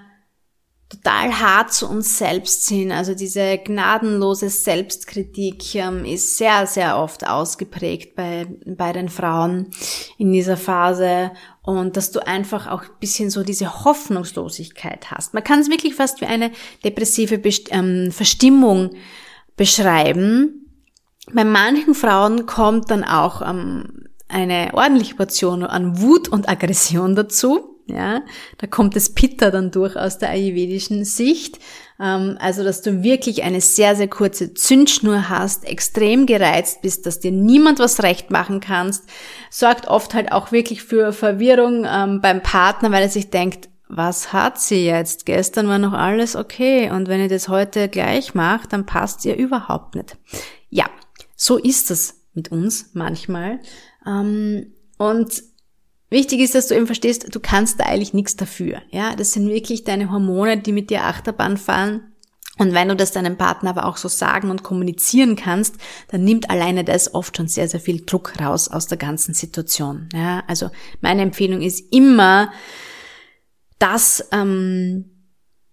total 0.88 1.40
hart 1.40 1.73
zu 1.73 1.88
uns 1.88 2.19
selbst 2.19 2.66
sind. 2.66 2.92
Also 2.92 3.16
diese 3.16 3.59
gnadenlose 3.59 4.49
Selbstkritik 4.49 5.75
ähm, 5.75 6.04
ist 6.04 6.38
sehr, 6.38 6.69
sehr 6.69 6.99
oft 6.99 7.26
ausgeprägt 7.26 8.14
bei, 8.14 8.47
bei 8.64 8.92
den 8.92 9.09
Frauen 9.09 9.71
in 10.19 10.33
dieser 10.33 10.57
Phase 10.57 11.33
und 11.62 11.97
dass 11.97 12.11
du 12.11 12.26
einfach 12.26 12.66
auch 12.66 12.83
ein 12.83 12.99
bisschen 13.00 13.31
so 13.31 13.42
diese 13.42 13.85
Hoffnungslosigkeit 13.85 15.11
hast. 15.11 15.33
Man 15.33 15.45
kann 15.45 15.61
es 15.61 15.71
wirklich 15.71 15.95
fast 15.95 16.21
wie 16.21 16.26
eine 16.26 16.50
depressive 16.85 17.38
Best 17.38 17.69
ähm, 17.71 18.11
Verstimmung 18.11 18.90
beschreiben. 19.57 20.66
Bei 21.33 21.45
manchen 21.45 21.95
Frauen 21.95 22.47
kommt 22.47 22.90
dann 22.90 23.04
auch 23.04 23.42
ähm, 23.42 24.09
eine 24.28 24.71
ordentliche 24.73 25.14
Portion 25.14 25.62
an 25.62 26.00
Wut 26.00 26.28
und 26.28 26.49
Aggression 26.49 27.14
dazu. 27.14 27.69
Ja, 27.87 28.23
da 28.59 28.66
kommt 28.66 28.97
das 28.97 29.11
Pitta 29.11 29.50
dann 29.50 29.71
durch 29.71 29.97
aus 29.97 30.19
der 30.19 30.31
ayurvedischen 30.31 31.04
Sicht. 31.04 31.59
Ähm, 32.02 32.37
also, 32.40 32.64
dass 32.64 32.82
du 32.82 33.04
wirklich 33.04 33.44
eine 33.44 33.61
sehr, 33.61 33.94
sehr 33.94 34.09
kurze 34.09 34.54
Zündschnur 34.54 35.28
hast, 35.28 35.64
extrem 35.64 36.26
gereizt 36.26 36.82
bist, 36.82 37.06
dass 37.06 37.21
dir 37.21 37.30
niemand 37.30 37.78
was 37.78 38.02
recht 38.02 38.30
machen 38.30 38.59
kannst, 38.59 39.04
sorgt 39.50 39.87
oft 39.87 40.12
halt 40.12 40.32
auch 40.32 40.50
wirklich 40.50 40.82
für 40.82 41.12
Verwirrung 41.12 41.87
ähm, 41.88 42.21
beim 42.21 42.42
Partner, 42.42 42.90
weil 42.90 43.02
er 43.02 43.09
sich 43.09 43.30
denkt, 43.30 43.68
was 43.88 44.32
hat 44.32 44.59
sie 44.59 44.85
jetzt? 44.87 45.26
Gestern 45.26 45.68
war 45.68 45.78
noch 45.78 45.92
alles 45.92 46.35
okay 46.35 46.90
und 46.90 47.09
wenn 47.09 47.21
ihr 47.21 47.28
das 47.28 47.49
heute 47.49 47.88
gleich 47.88 48.35
macht, 48.35 48.73
dann 48.73 48.87
passt 48.87 49.25
ihr 49.25 49.37
überhaupt 49.37 49.94
nicht. 49.94 50.16
Ja, 50.71 50.87
so 51.37 51.56
ist 51.59 51.90
es 51.90 52.23
mit 52.35 52.50
uns 52.50 52.90
manchmal. 52.94 53.61
Ähm, 54.06 54.73
und 54.99 55.42
wichtig 56.12 56.40
ist, 56.40 56.54
dass 56.54 56.69
du 56.69 56.76
eben 56.76 56.87
verstehst, 56.87 57.35
du 57.35 57.40
kannst 57.40 57.81
da 57.81 57.85
eigentlich 57.85 58.14
nichts 58.14 58.37
dafür. 58.37 58.83
Ja, 58.90 59.16
das 59.16 59.33
sind 59.33 59.49
wirklich 59.49 59.85
deine 59.85 60.11
Hormone, 60.11 60.59
die 60.59 60.73
mit 60.73 60.90
dir 60.90 61.04
Achterbahn 61.04 61.57
fahren. 61.57 62.12
Und 62.59 62.75
wenn 62.75 62.88
du 62.88 62.95
das 62.95 63.12
deinem 63.12 63.37
Partner 63.37 63.71
aber 63.71 63.87
auch 63.87 63.97
so 63.97 64.09
sagen 64.09 64.50
und 64.50 64.62
kommunizieren 64.62 65.37
kannst, 65.37 65.76
dann 66.09 66.23
nimmt 66.23 66.50
alleine 66.50 66.85
das 66.85 67.14
oft 67.14 67.37
schon 67.37 67.49
sehr, 67.49 67.66
sehr 67.66 67.81
viel 67.81 68.04
Druck 68.04 68.38
raus 68.40 68.69
aus 68.69 68.87
der 68.87 68.99
ganzen 68.99 69.35
Situation. 69.35 70.09
Ja, 70.12 70.45
also 70.47 70.71
meine 71.00 71.23
Empfehlung 71.23 71.62
ist 71.62 71.92
immer, 71.92 72.52
das 73.78 74.28
ähm, 74.31 75.12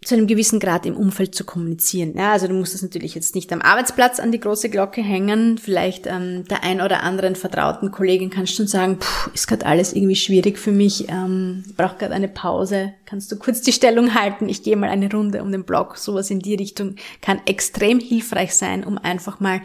zu 0.03 0.15
einem 0.15 0.27
gewissen 0.27 0.61
Grad 0.61 0.85
im 0.85 0.95
Umfeld 0.95 1.35
zu 1.35 1.43
kommunizieren. 1.43 2.13
Ja, 2.15 2.31
also 2.31 2.47
du 2.47 2.53
musst 2.53 2.73
das 2.73 2.81
natürlich 2.81 3.15
jetzt 3.15 3.35
nicht 3.35 3.51
am 3.51 3.61
Arbeitsplatz 3.61 4.21
an 4.21 4.31
die 4.31 4.39
große 4.39 4.69
Glocke 4.69 5.01
hängen. 5.01 5.57
Vielleicht 5.57 6.07
ähm, 6.07 6.45
der 6.45 6.63
ein 6.63 6.79
oder 6.79 7.03
anderen 7.03 7.35
vertrauten 7.35 7.91
Kollegin 7.91 8.29
kannst 8.29 8.57
du 8.57 8.65
sagen, 8.65 8.97
puh, 8.99 9.29
ist 9.33 9.47
gerade 9.47 9.65
alles 9.65 9.91
irgendwie 9.91 10.15
schwierig 10.15 10.57
für 10.57 10.71
mich, 10.71 11.09
ähm, 11.09 11.65
brauche 11.75 11.97
gerade 11.97 12.13
eine 12.13 12.29
Pause. 12.29 12.93
Kannst 13.05 13.29
du 13.31 13.37
kurz 13.37 13.61
die 13.61 13.73
Stellung 13.73 14.15
halten? 14.15 14.47
Ich 14.47 14.63
gehe 14.63 14.77
mal 14.77 14.89
eine 14.89 15.11
Runde 15.11 15.43
um 15.43 15.51
den 15.51 15.65
Block. 15.65 15.97
Sowas 15.97 16.31
in 16.31 16.39
die 16.39 16.55
Richtung 16.55 16.95
kann 17.21 17.41
extrem 17.45 17.99
hilfreich 17.99 18.55
sein, 18.55 18.85
um 18.85 18.97
einfach 18.97 19.41
mal 19.41 19.61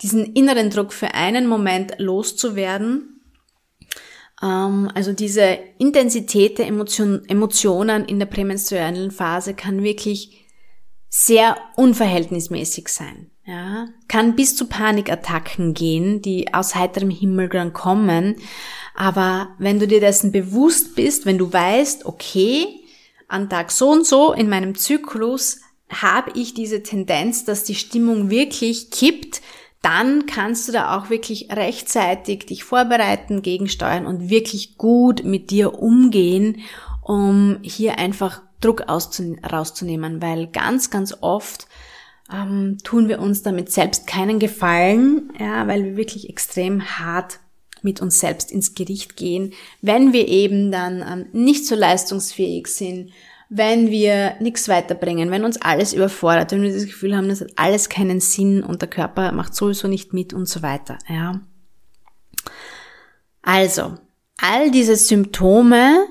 diesen 0.00 0.32
inneren 0.34 0.70
Druck 0.70 0.92
für 0.92 1.14
einen 1.14 1.48
Moment 1.48 1.94
loszuwerden 1.98 3.21
also 4.42 5.12
diese 5.12 5.58
Intensität 5.78 6.58
der 6.58 6.66
Emotion, 6.66 7.22
Emotionen 7.28 8.04
in 8.04 8.18
der 8.18 8.26
prämenstruellen 8.26 9.10
Phase 9.10 9.54
kann 9.54 9.84
wirklich 9.84 10.46
sehr 11.08 11.56
unverhältnismäßig 11.76 12.88
sein. 12.88 13.30
Ja, 13.44 13.88
kann 14.06 14.36
bis 14.36 14.56
zu 14.56 14.66
Panikattacken 14.66 15.74
gehen, 15.74 16.22
die 16.22 16.54
aus 16.54 16.76
heiterem 16.76 17.10
Himmel 17.10 17.48
dann 17.48 17.72
kommen. 17.72 18.36
Aber 18.94 19.54
wenn 19.58 19.80
du 19.80 19.88
dir 19.88 20.00
dessen 20.00 20.30
bewusst 20.30 20.94
bist, 20.94 21.26
wenn 21.26 21.38
du 21.38 21.52
weißt, 21.52 22.06
okay, 22.06 22.66
an 23.26 23.48
Tag 23.48 23.72
so 23.72 23.90
und 23.90 24.06
so 24.06 24.32
in 24.32 24.48
meinem 24.48 24.76
Zyklus 24.76 25.60
habe 25.88 26.32
ich 26.38 26.54
diese 26.54 26.82
Tendenz, 26.82 27.44
dass 27.44 27.64
die 27.64 27.74
Stimmung 27.74 28.30
wirklich 28.30 28.90
kippt, 28.90 29.42
dann 29.82 30.26
kannst 30.26 30.68
du 30.68 30.72
da 30.72 30.96
auch 30.96 31.10
wirklich 31.10 31.48
rechtzeitig 31.50 32.46
dich 32.46 32.64
vorbereiten, 32.64 33.42
gegensteuern 33.42 34.06
und 34.06 34.30
wirklich 34.30 34.78
gut 34.78 35.24
mit 35.24 35.50
dir 35.50 35.78
umgehen, 35.80 36.60
um 37.02 37.58
hier 37.62 37.98
einfach 37.98 38.42
Druck 38.60 38.84
rauszunehmen, 38.88 40.22
weil 40.22 40.46
ganz, 40.46 40.90
ganz 40.90 41.16
oft 41.20 41.66
ähm, 42.32 42.78
tun 42.84 43.08
wir 43.08 43.20
uns 43.20 43.42
damit 43.42 43.72
selbst 43.72 44.06
keinen 44.06 44.38
Gefallen, 44.38 45.32
ja, 45.38 45.66
weil 45.66 45.84
wir 45.84 45.96
wirklich 45.96 46.30
extrem 46.30 46.98
hart 46.98 47.40
mit 47.82 48.00
uns 48.00 48.20
selbst 48.20 48.52
ins 48.52 48.74
Gericht 48.74 49.16
gehen, 49.16 49.52
wenn 49.80 50.12
wir 50.12 50.28
eben 50.28 50.70
dann 50.70 51.02
ähm, 51.02 51.26
nicht 51.32 51.66
so 51.66 51.74
leistungsfähig 51.74 52.68
sind, 52.68 53.10
wenn 53.54 53.90
wir 53.90 54.36
nichts 54.40 54.66
weiterbringen, 54.66 55.30
wenn 55.30 55.44
uns 55.44 55.60
alles 55.60 55.92
überfordert, 55.92 56.52
wenn 56.52 56.62
wir 56.62 56.72
das 56.72 56.86
Gefühl 56.86 57.14
haben, 57.14 57.28
das 57.28 57.42
hat 57.42 57.50
alles 57.56 57.90
keinen 57.90 58.18
Sinn 58.18 58.64
und 58.64 58.80
der 58.80 58.88
Körper 58.88 59.30
macht 59.32 59.54
sowieso 59.54 59.88
nicht 59.88 60.14
mit 60.14 60.32
und 60.32 60.48
so 60.48 60.62
weiter, 60.62 60.98
ja. 61.06 61.38
Also, 63.42 63.96
all 64.40 64.70
diese 64.70 64.96
Symptome 64.96 66.06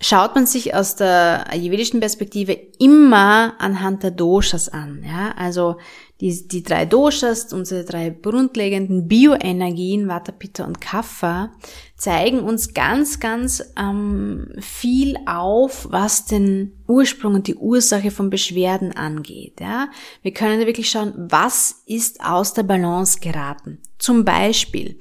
schaut 0.00 0.34
man 0.34 0.46
sich 0.46 0.74
aus 0.74 0.96
der 0.96 1.50
ayurvedischen 1.50 2.00
Perspektive 2.00 2.52
immer 2.78 3.54
anhand 3.58 4.02
der 4.02 4.10
Doshas 4.10 4.70
an, 4.70 5.04
ja. 5.06 5.34
Also, 5.36 5.76
die, 6.20 6.48
die 6.48 6.62
drei 6.62 6.86
Doshas, 6.86 7.52
unsere 7.52 7.84
drei 7.84 8.10
grundlegenden 8.10 9.06
Bioenergien, 9.06 10.08
Vata, 10.08 10.32
Pitta 10.32 10.64
und 10.64 10.80
Kapha, 10.80 11.52
zeigen 11.96 12.40
uns 12.40 12.72
ganz, 12.72 13.20
ganz 13.20 13.62
ähm, 13.78 14.48
viel 14.58 15.18
auf, 15.26 15.86
was 15.90 16.24
den 16.24 16.72
Ursprung 16.86 17.34
und 17.34 17.46
die 17.46 17.56
Ursache 17.56 18.10
von 18.10 18.30
Beschwerden 18.30 18.92
angeht. 18.92 19.60
Ja? 19.60 19.88
Wir 20.22 20.32
können 20.32 20.60
da 20.60 20.66
wirklich 20.66 20.90
schauen, 20.90 21.12
was 21.16 21.82
ist 21.86 22.22
aus 22.24 22.54
der 22.54 22.62
Balance 22.62 23.20
geraten. 23.20 23.78
Zum 23.98 24.24
Beispiel 24.24 24.98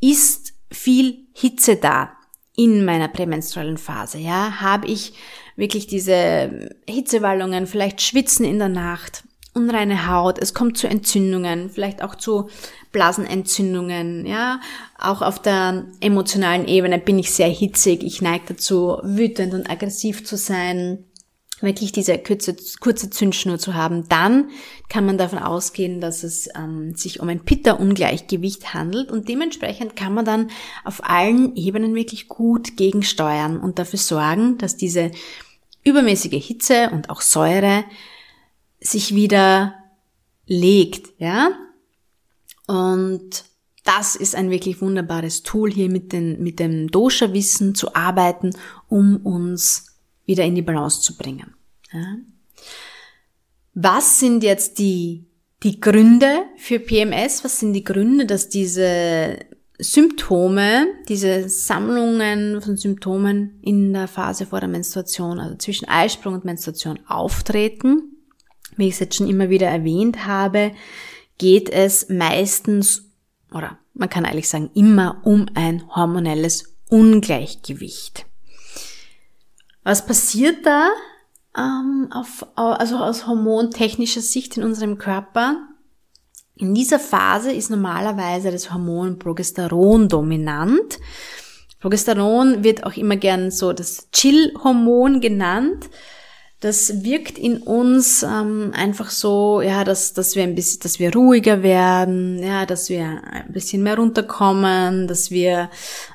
ist 0.00 0.54
viel 0.70 1.26
Hitze 1.34 1.76
da 1.76 2.10
in 2.56 2.84
meiner 2.84 3.08
prämenstruellen 3.08 3.78
Phase. 3.78 4.18
Ja, 4.18 4.60
habe 4.60 4.88
ich 4.88 5.12
wirklich 5.54 5.86
diese 5.86 6.68
Hitzewallungen, 6.88 7.68
vielleicht 7.68 8.02
Schwitzen 8.02 8.44
in 8.44 8.58
der 8.58 8.68
Nacht, 8.68 9.22
unreine 9.58 10.08
Haut, 10.08 10.38
es 10.38 10.54
kommt 10.54 10.78
zu 10.78 10.88
Entzündungen, 10.88 11.68
vielleicht 11.68 12.02
auch 12.02 12.14
zu 12.14 12.48
Blasenentzündungen, 12.92 14.24
ja. 14.24 14.60
Auch 14.98 15.20
auf 15.20 15.42
der 15.42 15.84
emotionalen 16.00 16.66
Ebene 16.66 16.98
bin 16.98 17.18
ich 17.18 17.32
sehr 17.32 17.48
hitzig, 17.48 18.02
ich 18.02 18.22
neige 18.22 18.44
dazu, 18.48 18.98
wütend 19.02 19.52
und 19.52 19.70
aggressiv 19.70 20.24
zu 20.24 20.36
sein, 20.36 21.04
wirklich 21.60 21.92
diese 21.92 22.16
kurze, 22.18 22.56
kurze 22.80 23.10
Zündschnur 23.10 23.58
zu 23.58 23.74
haben, 23.74 24.08
dann 24.08 24.50
kann 24.88 25.04
man 25.04 25.18
davon 25.18 25.38
ausgehen, 25.38 26.00
dass 26.00 26.22
es 26.22 26.48
ähm, 26.56 26.94
sich 26.94 27.20
um 27.20 27.28
ein 27.28 27.44
Pitta-Ungleichgewicht 27.44 28.74
handelt 28.74 29.10
und 29.10 29.28
dementsprechend 29.28 29.96
kann 29.96 30.14
man 30.14 30.24
dann 30.24 30.50
auf 30.84 31.04
allen 31.04 31.56
Ebenen 31.56 31.94
wirklich 31.94 32.28
gut 32.28 32.76
gegensteuern 32.76 33.58
und 33.58 33.78
dafür 33.78 33.98
sorgen, 33.98 34.58
dass 34.58 34.76
diese 34.76 35.10
übermäßige 35.84 36.44
Hitze 36.44 36.90
und 36.90 37.10
auch 37.10 37.20
Säure 37.20 37.84
sich 38.80 39.14
wieder 39.14 39.74
legt, 40.46 41.08
ja. 41.18 41.50
Und 42.66 43.44
das 43.84 44.16
ist 44.16 44.34
ein 44.34 44.50
wirklich 44.50 44.82
wunderbares 44.82 45.42
Tool 45.42 45.72
hier 45.72 45.88
mit, 45.88 46.12
den, 46.12 46.42
mit 46.42 46.58
dem 46.58 46.90
Dosha-Wissen 46.90 47.74
zu 47.74 47.94
arbeiten, 47.94 48.50
um 48.88 49.16
uns 49.16 49.96
wieder 50.26 50.44
in 50.44 50.54
die 50.54 50.62
Balance 50.62 51.00
zu 51.00 51.16
bringen. 51.16 51.54
Ja. 51.92 52.18
Was 53.72 54.20
sind 54.20 54.42
jetzt 54.42 54.78
die, 54.78 55.24
die 55.62 55.80
Gründe 55.80 56.44
für 56.56 56.78
PMS? 56.80 57.44
Was 57.44 57.60
sind 57.60 57.72
die 57.72 57.84
Gründe, 57.84 58.26
dass 58.26 58.50
diese 58.50 59.38
Symptome, 59.78 60.86
diese 61.08 61.48
Sammlungen 61.48 62.60
von 62.60 62.76
Symptomen 62.76 63.58
in 63.62 63.94
der 63.94 64.08
Phase 64.08 64.44
vor 64.44 64.60
der 64.60 64.68
Menstruation, 64.68 65.38
also 65.38 65.56
zwischen 65.56 65.88
Eisprung 65.88 66.34
und 66.34 66.44
Menstruation 66.44 66.98
auftreten? 67.06 68.17
Wie 68.78 68.88
ich 68.88 68.94
es 68.94 69.00
jetzt 69.00 69.16
schon 69.16 69.28
immer 69.28 69.50
wieder 69.50 69.66
erwähnt 69.66 70.26
habe, 70.26 70.72
geht 71.36 71.68
es 71.68 72.08
meistens, 72.08 73.04
oder 73.52 73.78
man 73.94 74.08
kann 74.08 74.24
eigentlich 74.24 74.48
sagen, 74.48 74.70
immer 74.74 75.20
um 75.24 75.46
ein 75.54 75.84
hormonelles 75.94 76.76
Ungleichgewicht. 76.88 78.26
Was 79.82 80.06
passiert 80.06 80.64
da 80.64 80.88
ähm, 81.56 82.08
auf, 82.12 82.46
also 82.54 82.96
aus 82.96 83.26
hormontechnischer 83.26 84.20
Sicht 84.20 84.56
in 84.56 84.62
unserem 84.64 84.98
Körper? 84.98 85.56
In 86.54 86.74
dieser 86.74 86.98
Phase 86.98 87.52
ist 87.52 87.70
normalerweise 87.70 88.50
das 88.50 88.72
Hormon 88.72 89.18
Progesteron 89.18 90.08
dominant. 90.08 90.98
Progesteron 91.80 92.64
wird 92.64 92.84
auch 92.84 92.96
immer 92.96 93.16
gern 93.16 93.50
so 93.50 93.72
das 93.72 94.08
Chill-Hormon 94.10 95.20
genannt 95.20 95.88
das 96.60 97.04
wirkt 97.04 97.38
in 97.38 97.58
uns 97.58 98.24
ähm, 98.24 98.72
einfach 98.74 99.10
so, 99.10 99.60
ja, 99.60 99.84
dass, 99.84 100.12
dass 100.12 100.34
wir 100.34 100.42
ein 100.42 100.56
bisschen, 100.56 100.80
dass 100.80 100.98
wir 100.98 101.14
ruhiger 101.14 101.62
werden, 101.62 102.42
ja, 102.42 102.66
dass 102.66 102.88
wir 102.88 103.22
ein 103.30 103.52
bisschen 103.52 103.84
mehr 103.84 103.96
runterkommen, 103.96 105.06
dass 105.06 105.30
wir 105.30 105.70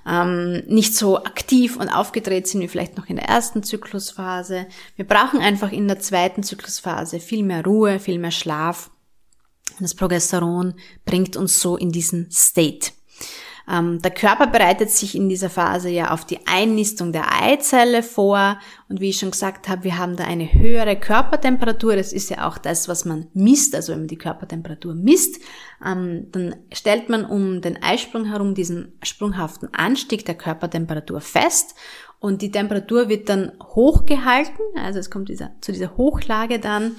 ähm, 0.05 0.63
nicht 0.67 0.95
so 0.95 1.17
aktiv 1.17 1.77
und 1.77 1.87
aufgedreht 1.87 2.47
sind 2.47 2.59
wie 2.59 2.67
vielleicht 2.67 2.97
noch 2.97 3.07
in 3.07 3.15
der 3.15 3.29
ersten 3.29 3.63
Zyklusphase. 3.63 4.67
Wir 4.97 5.07
brauchen 5.07 5.39
einfach 5.39 5.71
in 5.71 5.87
der 5.87 5.99
zweiten 5.99 6.43
Zyklusphase 6.43 7.21
viel 7.21 7.43
mehr 7.43 7.63
Ruhe, 7.63 7.99
viel 7.99 8.19
mehr 8.19 8.31
Schlaf. 8.31 8.91
Das 9.79 9.95
Progesteron 9.95 10.73
bringt 11.05 11.37
uns 11.37 11.61
so 11.61 11.77
in 11.77 11.91
diesen 11.93 12.29
State. 12.31 12.91
Ähm, 13.69 14.01
der 14.01 14.11
Körper 14.11 14.47
bereitet 14.47 14.89
sich 14.89 15.15
in 15.15 15.29
dieser 15.29 15.49
Phase 15.49 15.89
ja 15.89 16.11
auf 16.11 16.25
die 16.25 16.45
Einnistung 16.47 17.13
der 17.13 17.41
Eizelle 17.41 18.03
vor. 18.03 18.59
Und 18.89 18.99
wie 18.99 19.09
ich 19.09 19.17
schon 19.19 19.31
gesagt 19.31 19.69
habe, 19.69 19.85
wir 19.85 19.97
haben 19.97 20.15
da 20.15 20.25
eine 20.25 20.51
höhere 20.53 20.97
Körpertemperatur. 20.97 21.95
Das 21.95 22.11
ist 22.11 22.29
ja 22.29 22.47
auch 22.47 22.57
das, 22.57 22.87
was 22.87 23.05
man 23.05 23.27
misst. 23.33 23.73
Also 23.73 23.93
wenn 23.93 23.99
man 23.99 24.07
die 24.07 24.17
Körpertemperatur 24.17 24.95
misst, 24.95 25.39
ähm, 25.85 26.27
dann 26.31 26.55
stellt 26.73 27.09
man 27.09 27.25
um 27.25 27.61
den 27.61 27.81
Eisprung 27.81 28.25
herum 28.25 28.53
diesen 28.53 28.93
sprunghaften 29.01 29.73
Anstieg 29.73 30.25
der 30.25 30.35
Körpertemperatur 30.35 31.21
fest. 31.21 31.75
Und 32.19 32.41
die 32.41 32.51
Temperatur 32.51 33.09
wird 33.09 33.29
dann 33.29 33.53
hochgehalten. 33.61 34.63
Also 34.75 34.99
es 34.99 35.09
kommt 35.09 35.29
dieser, 35.29 35.51
zu 35.61 35.71
dieser 35.71 35.95
Hochlage 35.95 36.59
dann 36.59 36.95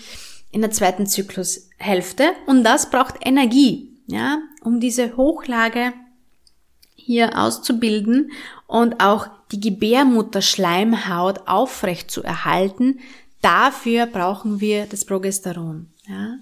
in 0.51 0.63
der 0.63 0.71
zweiten 0.71 1.07
Zyklushälfte. 1.07 2.31
Und 2.47 2.65
das 2.65 2.91
braucht 2.91 3.17
Energie 3.21 3.95
ja, 4.07 4.39
um 4.63 4.81
diese 4.81 5.17
Hochlage 5.17 5.93
hier 7.05 7.39
auszubilden 7.39 8.33
und 8.67 9.01
auch 9.01 9.29
die 9.53 9.61
Gebärmutterschleimhaut 9.61 11.47
aufrecht 11.47 12.11
zu 12.11 12.23
erhalten. 12.23 13.01
Dafür 13.43 14.07
brauchen 14.07 14.61
wir 14.61 14.87
das 14.87 15.05
Progesteron. 15.05 15.89
Ja? 16.09 16.39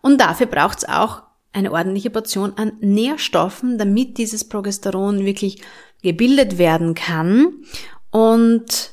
Und 0.00 0.20
dafür 0.20 0.46
braucht 0.46 0.78
es 0.78 0.88
auch 0.88 1.22
eine 1.52 1.72
ordentliche 1.72 2.10
Portion 2.10 2.52
an 2.56 2.72
Nährstoffen, 2.80 3.78
damit 3.78 4.18
dieses 4.18 4.48
Progesteron 4.48 5.24
wirklich 5.24 5.62
gebildet 6.02 6.58
werden 6.58 6.94
kann. 6.94 7.64
Und 8.10 8.92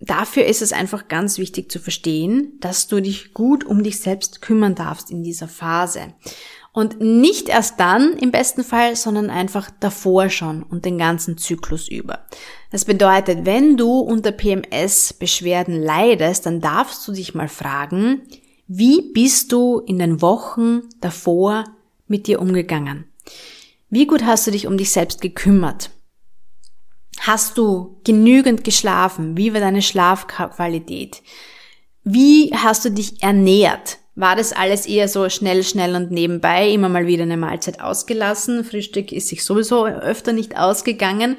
dafür 0.00 0.44
ist 0.44 0.62
es 0.62 0.72
einfach 0.72 1.08
ganz 1.08 1.38
wichtig 1.38 1.70
zu 1.70 1.78
verstehen, 1.78 2.58
dass 2.60 2.88
du 2.88 3.00
dich 3.00 3.32
gut 3.32 3.64
um 3.64 3.82
dich 3.82 4.00
selbst 4.00 4.42
kümmern 4.42 4.74
darfst 4.74 5.10
in 5.10 5.22
dieser 5.22 5.48
Phase. 5.48 6.14
Und 6.74 7.00
nicht 7.00 7.48
erst 7.48 7.78
dann 7.78 8.14
im 8.14 8.32
besten 8.32 8.64
Fall, 8.64 8.96
sondern 8.96 9.30
einfach 9.30 9.70
davor 9.78 10.28
schon 10.28 10.64
und 10.64 10.84
den 10.84 10.98
ganzen 10.98 11.38
Zyklus 11.38 11.86
über. 11.86 12.26
Das 12.72 12.84
bedeutet, 12.84 13.46
wenn 13.46 13.76
du 13.76 14.00
unter 14.00 14.32
PMS-Beschwerden 14.32 15.80
leidest, 15.80 16.46
dann 16.46 16.60
darfst 16.60 17.06
du 17.06 17.12
dich 17.12 17.32
mal 17.32 17.48
fragen, 17.48 18.22
wie 18.66 19.12
bist 19.12 19.52
du 19.52 19.78
in 19.86 20.00
den 20.00 20.20
Wochen 20.20 20.82
davor 21.00 21.64
mit 22.08 22.26
dir 22.26 22.40
umgegangen? 22.40 23.04
Wie 23.88 24.08
gut 24.08 24.24
hast 24.24 24.48
du 24.48 24.50
dich 24.50 24.66
um 24.66 24.76
dich 24.76 24.90
selbst 24.90 25.20
gekümmert? 25.20 25.90
Hast 27.20 27.56
du 27.56 28.00
genügend 28.02 28.64
geschlafen? 28.64 29.36
Wie 29.36 29.54
war 29.54 29.60
deine 29.60 29.80
Schlafqualität? 29.80 31.22
Wie 32.02 32.50
hast 32.52 32.84
du 32.84 32.90
dich 32.90 33.22
ernährt? 33.22 33.98
War 34.16 34.36
das 34.36 34.52
alles 34.52 34.86
eher 34.86 35.08
so 35.08 35.28
schnell, 35.28 35.64
schnell 35.64 35.96
und 35.96 36.10
nebenbei, 36.10 36.70
immer 36.70 36.88
mal 36.88 37.06
wieder 37.06 37.24
eine 37.24 37.36
Mahlzeit 37.36 37.80
ausgelassen? 37.80 38.64
Frühstück 38.64 39.10
ist 39.10 39.28
sich 39.28 39.44
sowieso 39.44 39.86
öfter 39.86 40.32
nicht 40.32 40.56
ausgegangen. 40.56 41.36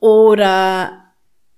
Oder 0.00 1.08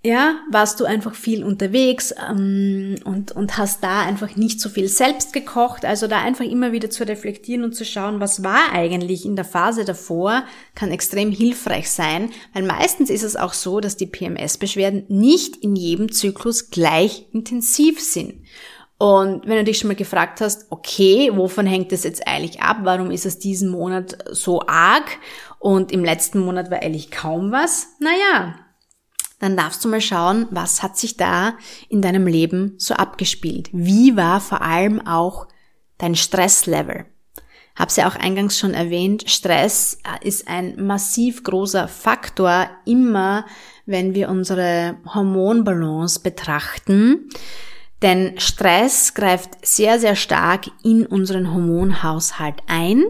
ja, 0.03 0.41
warst 0.51 0.81
du 0.81 0.87
einfach 0.87 1.15
viel 1.15 1.45
unterwegs 1.45 2.15
ähm, 2.31 2.97
und, 3.05 3.33
und 3.33 3.59
hast 3.59 3.85
da 3.85 4.01
einfach 4.01 4.35
nicht 4.35 4.59
so 4.59 4.71
viel 4.71 4.89
selbst 4.89 5.35
gekocht. 5.35 5.85
Also 5.85 6.07
da 6.07 6.23
einfach 6.23 6.47
immer 6.47 6.73
wieder 6.73 6.89
zu 6.89 7.07
reflektieren 7.07 7.65
und 7.65 7.77
zu 7.77 7.85
schauen, 7.85 8.19
was 8.19 8.43
war 8.43 8.73
eigentlich 8.73 9.27
in 9.27 9.37
der 9.37 9.45
Phase 9.45 9.85
davor, 9.85 10.45
kann 10.75 10.91
extrem 10.91 11.31
hilfreich 11.31 11.91
sein, 11.91 12.31
weil 12.55 12.63
meistens 12.63 13.11
ist 13.11 13.23
es 13.23 13.37
auch 13.37 13.53
so, 13.53 13.81
dass 13.81 13.99
die 13.99 14.07
PMS-Beschwerden 14.07 15.05
nicht 15.09 15.57
in 15.57 15.77
jedem 15.77 16.11
Zyklus 16.11 16.71
gleich 16.71 17.27
intensiv 17.33 18.01
sind. 18.01 18.43
Und 19.01 19.47
wenn 19.47 19.57
du 19.57 19.65
dich 19.65 19.79
schon 19.79 19.89
mal 19.89 19.95
gefragt 19.95 20.43
hast, 20.43 20.67
okay, 20.69 21.31
wovon 21.33 21.65
hängt 21.65 21.91
es 21.91 22.05
jetzt 22.05 22.29
eigentlich 22.29 22.61
ab? 22.61 22.81
Warum 22.83 23.11
ist 23.11 23.25
es 23.25 23.39
diesen 23.39 23.71
Monat 23.71 24.19
so 24.31 24.61
arg? 24.67 25.19
Und 25.59 25.91
im 25.91 26.05
letzten 26.05 26.39
Monat 26.39 26.71
war 26.71 26.83
eigentlich 26.83 27.11
kaum 27.11 27.51
was? 27.51 27.87
Naja, 27.99 28.57
dann 29.39 29.57
darfst 29.57 29.83
du 29.83 29.89
mal 29.89 30.03
schauen, 30.03 30.49
was 30.51 30.83
hat 30.83 30.99
sich 30.99 31.17
da 31.17 31.55
in 31.89 32.03
deinem 32.03 32.27
Leben 32.27 32.75
so 32.77 32.93
abgespielt? 32.93 33.71
Wie 33.73 34.19
war 34.19 34.39
vor 34.39 34.61
allem 34.61 35.07
auch 35.07 35.49
dein 35.97 36.15
Stresslevel? 36.15 37.07
Hab's 37.77 37.97
ja 37.97 38.07
auch 38.07 38.17
eingangs 38.17 38.59
schon 38.59 38.75
erwähnt, 38.75 39.31
Stress 39.31 39.99
äh, 40.05 40.29
ist 40.29 40.47
ein 40.47 40.85
massiv 40.85 41.43
großer 41.43 41.89
Faktor 41.89 42.69
immer, 42.85 43.47
wenn 43.87 44.15
wir 44.15 44.29
unsere 44.29 44.99
Hormonbalance 45.07 46.21
betrachten. 46.21 47.31
Denn 48.03 48.39
Stress 48.39 49.15
greift 49.15 49.65
sehr, 49.65 49.99
sehr 49.99 50.17
stark 50.17 50.71
in 50.83 51.07
unseren 51.07 51.53
Hormonhaushalt 51.53 52.63
ein. 52.67 53.05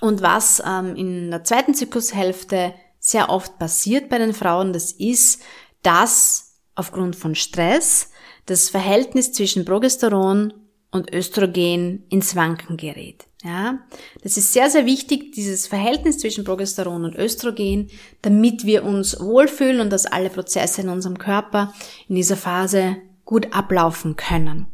Und 0.00 0.22
was 0.22 0.62
ähm, 0.66 0.96
in 0.96 1.30
der 1.30 1.44
zweiten 1.44 1.74
Zyklushälfte 1.74 2.74
sehr 2.98 3.28
oft 3.28 3.58
passiert 3.58 4.08
bei 4.08 4.18
den 4.18 4.32
Frauen, 4.32 4.72
das 4.72 4.92
ist, 4.92 5.42
dass 5.82 6.60
aufgrund 6.74 7.16
von 7.16 7.34
Stress 7.34 8.10
das 8.46 8.70
Verhältnis 8.70 9.32
zwischen 9.32 9.64
Progesteron 9.64 10.52
und 10.90 11.12
Östrogen 11.12 12.04
ins 12.08 12.36
Wanken 12.36 12.76
gerät. 12.76 13.26
Ja, 13.42 13.80
das 14.22 14.38
ist 14.38 14.54
sehr, 14.54 14.70
sehr 14.70 14.86
wichtig, 14.86 15.32
dieses 15.32 15.66
Verhältnis 15.66 16.18
zwischen 16.18 16.44
Progesteron 16.44 17.04
und 17.04 17.14
Östrogen, 17.14 17.90
damit 18.22 18.64
wir 18.64 18.84
uns 18.84 19.20
wohlfühlen 19.20 19.80
und 19.80 19.90
dass 19.90 20.06
alle 20.06 20.30
Prozesse 20.30 20.80
in 20.80 20.88
unserem 20.88 21.18
Körper 21.18 21.74
in 22.08 22.14
dieser 22.14 22.36
Phase 22.36 22.96
gut 23.24 23.52
ablaufen 23.52 24.16
können. 24.16 24.66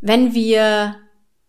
Wenn 0.00 0.34
wir 0.34 0.96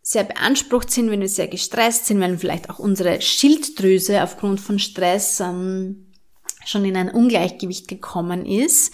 sehr 0.01 0.23
beansprucht 0.23 0.91
sind, 0.91 1.09
wenn 1.09 1.21
wir 1.21 1.29
sehr 1.29 1.47
gestresst 1.47 2.05
sind, 2.05 2.19
wenn 2.19 2.37
vielleicht 2.37 2.69
auch 2.69 2.79
unsere 2.79 3.21
Schilddrüse 3.21 4.21
aufgrund 4.21 4.61
von 4.61 4.77
Stress 4.77 5.39
ähm, 5.39 6.11
schon 6.63 6.85
in 6.85 6.95
ein 6.95 7.09
Ungleichgewicht 7.09 7.87
gekommen 7.87 8.45
ist, 8.45 8.93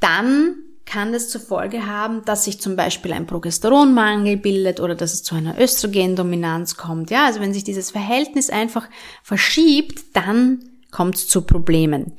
dann 0.00 0.56
kann 0.86 1.12
das 1.12 1.28
zur 1.28 1.40
Folge 1.40 1.86
haben, 1.86 2.24
dass 2.24 2.44
sich 2.44 2.60
zum 2.60 2.76
Beispiel 2.76 3.12
ein 3.12 3.26
Progesteronmangel 3.26 4.36
bildet 4.36 4.80
oder 4.80 4.94
dass 4.94 5.12
es 5.12 5.22
zu 5.24 5.34
einer 5.34 5.60
Östrogendominanz 5.60 6.76
kommt. 6.76 7.10
Ja, 7.10 7.26
also 7.26 7.40
wenn 7.40 7.52
sich 7.52 7.64
dieses 7.64 7.90
Verhältnis 7.90 8.50
einfach 8.50 8.88
verschiebt, 9.22 10.16
dann 10.16 10.64
kommt 10.92 11.16
es 11.16 11.28
zu 11.28 11.42
Problemen. 11.42 12.12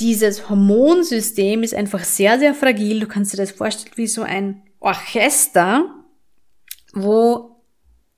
Dieses 0.00 0.48
Hormonsystem 0.48 1.62
ist 1.62 1.74
einfach 1.74 2.04
sehr, 2.04 2.38
sehr 2.38 2.54
fragil. 2.54 3.00
Du 3.00 3.08
kannst 3.08 3.32
dir 3.32 3.38
das 3.38 3.50
vorstellen 3.50 3.96
wie 3.96 4.06
so 4.06 4.22
ein 4.22 4.62
Orchester, 4.80 5.86
wo 6.92 7.56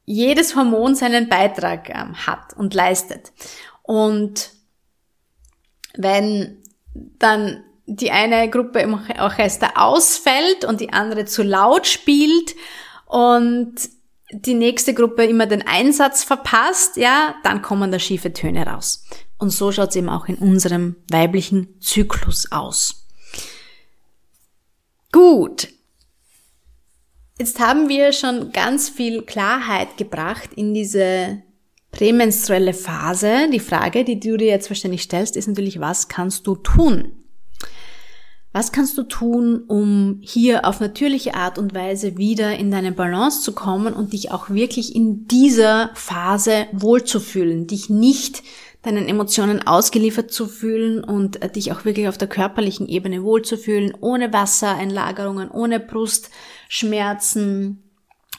jedes 0.04 0.56
Hormon 0.56 0.94
seinen 0.94 1.28
Beitrag 1.28 1.88
ähm, 1.88 2.26
hat 2.26 2.54
und 2.56 2.74
leistet. 2.74 3.32
Und 3.82 4.50
wenn 5.96 6.62
dann 6.94 7.64
die 7.86 8.10
eine 8.10 8.48
Gruppe 8.50 8.80
im 8.80 9.00
Orchester 9.18 9.72
ausfällt 9.74 10.64
und 10.64 10.80
die 10.80 10.92
andere 10.92 11.24
zu 11.24 11.42
laut 11.42 11.86
spielt 11.86 12.54
und 13.06 13.74
die 14.32 14.54
nächste 14.54 14.94
Gruppe 14.94 15.24
immer 15.24 15.46
den 15.46 15.66
Einsatz 15.66 16.22
verpasst, 16.22 16.96
ja, 16.96 17.34
dann 17.42 17.62
kommen 17.62 17.90
da 17.90 17.98
schiefe 17.98 18.32
Töne 18.32 18.66
raus. 18.66 19.04
Und 19.40 19.50
so 19.50 19.72
schaut 19.72 19.90
es 19.90 19.96
eben 19.96 20.08
auch 20.08 20.26
in 20.26 20.36
unserem 20.36 20.96
weiblichen 21.10 21.80
Zyklus 21.80 22.52
aus. 22.52 23.06
Gut, 25.12 25.68
Jetzt 27.40 27.58
haben 27.58 27.88
wir 27.88 28.12
schon 28.12 28.52
ganz 28.52 28.90
viel 28.90 29.22
Klarheit 29.22 29.96
gebracht 29.96 30.50
in 30.56 30.74
diese 30.74 31.42
prämenstruelle 31.90 32.74
Phase. 32.74 33.48
Die 33.50 33.60
Frage, 33.60 34.04
die 34.04 34.20
du 34.20 34.36
dir 34.36 34.48
jetzt 34.48 34.68
wahrscheinlich 34.68 35.00
stellst, 35.00 35.38
ist 35.38 35.48
natürlich, 35.48 35.80
was 35.80 36.08
kannst 36.08 36.46
du 36.46 36.54
tun? 36.54 37.12
Was 38.52 38.72
kannst 38.72 38.98
du 38.98 39.04
tun, 39.04 39.62
um 39.68 40.20
hier 40.20 40.66
auf 40.66 40.80
natürliche 40.80 41.34
Art 41.34 41.56
und 41.56 41.72
Weise 41.72 42.18
wieder 42.18 42.58
in 42.58 42.70
deine 42.70 42.92
Balance 42.92 43.40
zu 43.40 43.52
kommen 43.52 43.94
und 43.94 44.12
dich 44.12 44.32
auch 44.32 44.50
wirklich 44.50 44.94
in 44.94 45.26
dieser 45.26 45.92
Phase 45.94 46.66
wohlzufühlen, 46.72 47.66
dich 47.66 47.88
nicht 47.88 48.42
deinen 48.82 49.08
Emotionen 49.08 49.66
ausgeliefert 49.66 50.32
zu 50.32 50.46
fühlen 50.46 51.04
und 51.04 51.42
äh, 51.42 51.50
dich 51.50 51.72
auch 51.72 51.84
wirklich 51.84 52.08
auf 52.08 52.18
der 52.18 52.28
körperlichen 52.28 52.88
Ebene 52.88 53.22
wohlzufühlen, 53.22 53.92
ohne 54.00 54.32
Wassereinlagerungen, 54.32 55.50
ohne 55.50 55.80
Brustschmerzen, 55.80 57.82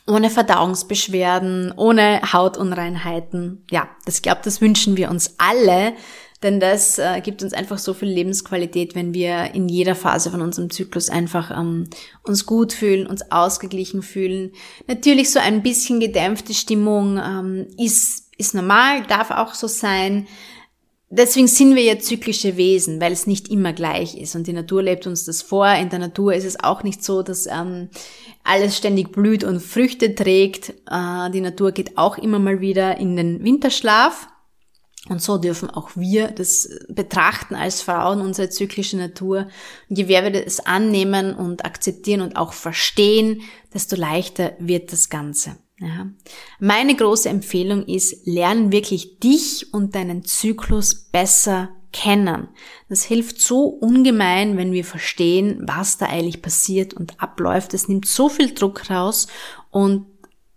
ohne 0.07 0.29
Verdauungsbeschwerden, 0.29 1.73
ohne 1.75 2.21
Hautunreinheiten. 2.33 3.63
Ja, 3.69 3.89
das 4.05 4.21
glaube, 4.21 4.41
das 4.43 4.61
wünschen 4.61 4.97
wir 4.97 5.11
uns 5.11 5.35
alle, 5.37 5.93
denn 6.41 6.59
das 6.59 6.97
äh, 6.97 7.21
gibt 7.21 7.43
uns 7.43 7.53
einfach 7.53 7.77
so 7.77 7.93
viel 7.93 8.09
Lebensqualität, 8.09 8.95
wenn 8.95 9.13
wir 9.13 9.53
in 9.53 9.69
jeder 9.69 9.93
Phase 9.93 10.31
von 10.31 10.41
unserem 10.41 10.71
Zyklus 10.71 11.09
einfach 11.09 11.51
ähm, 11.51 11.87
uns 12.23 12.47
gut 12.47 12.73
fühlen, 12.73 13.05
uns 13.05 13.31
ausgeglichen 13.31 14.01
fühlen. 14.01 14.53
Natürlich 14.87 15.29
so 15.29 15.39
ein 15.39 15.61
bisschen 15.61 15.99
gedämpfte 15.99 16.55
Stimmung 16.55 17.19
ähm, 17.23 17.67
ist 17.77 18.30
ist 18.41 18.53
normal, 18.53 19.03
darf 19.03 19.31
auch 19.31 19.53
so 19.53 19.67
sein. 19.67 20.27
Deswegen 21.13 21.47
sind 21.47 21.75
wir 21.75 21.83
ja 21.83 21.99
zyklische 21.99 22.55
Wesen, 22.55 23.01
weil 23.01 23.11
es 23.11 23.27
nicht 23.27 23.49
immer 23.49 23.73
gleich 23.73 24.17
ist. 24.17 24.35
Und 24.35 24.47
die 24.47 24.53
Natur 24.53 24.81
lebt 24.81 25.07
uns 25.07 25.25
das 25.25 25.41
vor. 25.41 25.67
In 25.67 25.89
der 25.89 25.99
Natur 25.99 26.33
ist 26.33 26.45
es 26.45 26.63
auch 26.63 26.83
nicht 26.83 27.03
so, 27.03 27.21
dass 27.21 27.47
ähm, 27.47 27.89
alles 28.43 28.77
ständig 28.77 29.11
blüht 29.11 29.43
und 29.43 29.61
Früchte 29.61 30.15
trägt. 30.15 30.69
Äh, 30.89 31.29
die 31.31 31.41
Natur 31.41 31.73
geht 31.73 31.97
auch 31.97 32.17
immer 32.17 32.39
mal 32.39 32.61
wieder 32.61 32.97
in 32.97 33.17
den 33.17 33.43
Winterschlaf. 33.43 34.29
Und 35.09 35.21
so 35.21 35.37
dürfen 35.37 35.69
auch 35.69 35.89
wir 35.95 36.29
das 36.29 36.69
betrachten 36.87 37.55
als 37.55 37.81
Frauen, 37.81 38.21
unsere 38.21 38.49
zyklische 38.49 38.95
Natur. 38.95 39.47
Und 39.89 39.97
je 39.97 40.05
mehr 40.05 40.23
wir 40.23 40.45
das 40.45 40.65
annehmen 40.65 41.35
und 41.35 41.65
akzeptieren 41.65 42.21
und 42.21 42.37
auch 42.37 42.53
verstehen, 42.53 43.41
desto 43.73 43.97
leichter 43.97 44.53
wird 44.59 44.93
das 44.93 45.09
Ganze. 45.09 45.57
Ja. 45.81 46.07
Meine 46.59 46.95
große 46.95 47.27
Empfehlung 47.27 47.85
ist, 47.85 48.27
lernen 48.27 48.71
wirklich 48.71 49.19
dich 49.19 49.73
und 49.73 49.95
deinen 49.95 50.23
Zyklus 50.23 50.93
besser 50.93 51.69
kennen. 51.91 52.49
Das 52.87 53.03
hilft 53.03 53.41
so 53.41 53.65
ungemein, 53.65 54.57
wenn 54.57 54.71
wir 54.71 54.85
verstehen, 54.85 55.63
was 55.65 55.97
da 55.97 56.05
eigentlich 56.05 56.43
passiert 56.43 56.93
und 56.93 57.19
abläuft. 57.19 57.73
Es 57.73 57.87
nimmt 57.87 58.05
so 58.07 58.29
viel 58.29 58.53
Druck 58.53 58.89
raus 58.91 59.27
und 59.71 60.05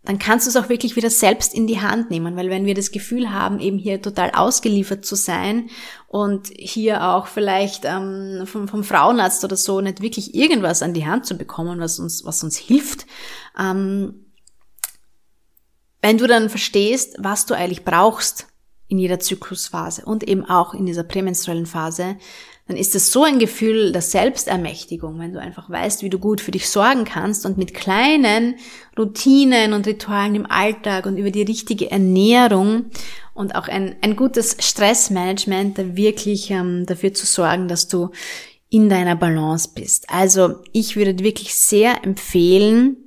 dann 0.04 0.18
kannst 0.18 0.46
du 0.46 0.50
es 0.50 0.56
auch 0.56 0.68
wirklich 0.68 0.96
wieder 0.96 1.08
selbst 1.08 1.54
in 1.54 1.66
die 1.66 1.80
Hand 1.80 2.10
nehmen, 2.10 2.36
weil 2.36 2.50
wenn 2.50 2.66
wir 2.66 2.74
das 2.74 2.90
Gefühl 2.90 3.32
haben, 3.32 3.58
eben 3.58 3.78
hier 3.78 4.02
total 4.02 4.32
ausgeliefert 4.32 5.06
zu 5.06 5.14
sein 5.14 5.70
und 6.08 6.48
hier 6.58 7.08
auch 7.08 7.26
vielleicht 7.26 7.86
ähm, 7.86 8.42
vom, 8.44 8.68
vom 8.68 8.84
Frauenarzt 8.84 9.42
oder 9.44 9.56
so 9.56 9.80
nicht 9.80 10.02
wirklich 10.02 10.34
irgendwas 10.34 10.82
an 10.82 10.92
die 10.92 11.06
Hand 11.06 11.24
zu 11.24 11.38
bekommen, 11.38 11.80
was 11.80 11.98
uns, 11.98 12.22
was 12.26 12.44
uns 12.44 12.58
hilft, 12.58 13.06
ähm, 13.58 14.23
wenn 16.04 16.18
du 16.18 16.26
dann 16.26 16.50
verstehst, 16.50 17.16
was 17.18 17.46
du 17.46 17.54
eigentlich 17.54 17.82
brauchst 17.82 18.46
in 18.88 18.98
jeder 18.98 19.20
Zyklusphase 19.20 20.04
und 20.04 20.22
eben 20.22 20.44
auch 20.44 20.74
in 20.74 20.84
dieser 20.84 21.02
prämenstruellen 21.02 21.64
Phase, 21.64 22.16
dann 22.68 22.76
ist 22.76 22.94
es 22.94 23.10
so 23.10 23.24
ein 23.24 23.38
Gefühl 23.38 23.90
der 23.90 24.02
Selbstermächtigung, 24.02 25.18
wenn 25.18 25.32
du 25.32 25.40
einfach 25.40 25.70
weißt, 25.70 26.02
wie 26.02 26.10
du 26.10 26.18
gut 26.18 26.42
für 26.42 26.50
dich 26.50 26.68
sorgen 26.68 27.06
kannst 27.06 27.46
und 27.46 27.56
mit 27.56 27.72
kleinen 27.72 28.56
Routinen 28.98 29.72
und 29.72 29.86
Ritualen 29.86 30.34
im 30.34 30.44
Alltag 30.44 31.06
und 31.06 31.16
über 31.16 31.30
die 31.30 31.40
richtige 31.40 31.90
Ernährung 31.90 32.90
und 33.32 33.54
auch 33.54 33.68
ein, 33.68 33.96
ein 34.02 34.14
gutes 34.14 34.58
Stressmanagement 34.60 35.78
da 35.78 35.96
wirklich 35.96 36.50
ähm, 36.50 36.84
dafür 36.84 37.14
zu 37.14 37.24
sorgen, 37.24 37.66
dass 37.66 37.88
du 37.88 38.10
in 38.68 38.90
deiner 38.90 39.16
Balance 39.16 39.70
bist. 39.74 40.10
Also 40.10 40.56
ich 40.72 40.96
würde 40.96 41.18
wirklich 41.20 41.54
sehr 41.54 42.04
empfehlen, 42.04 43.03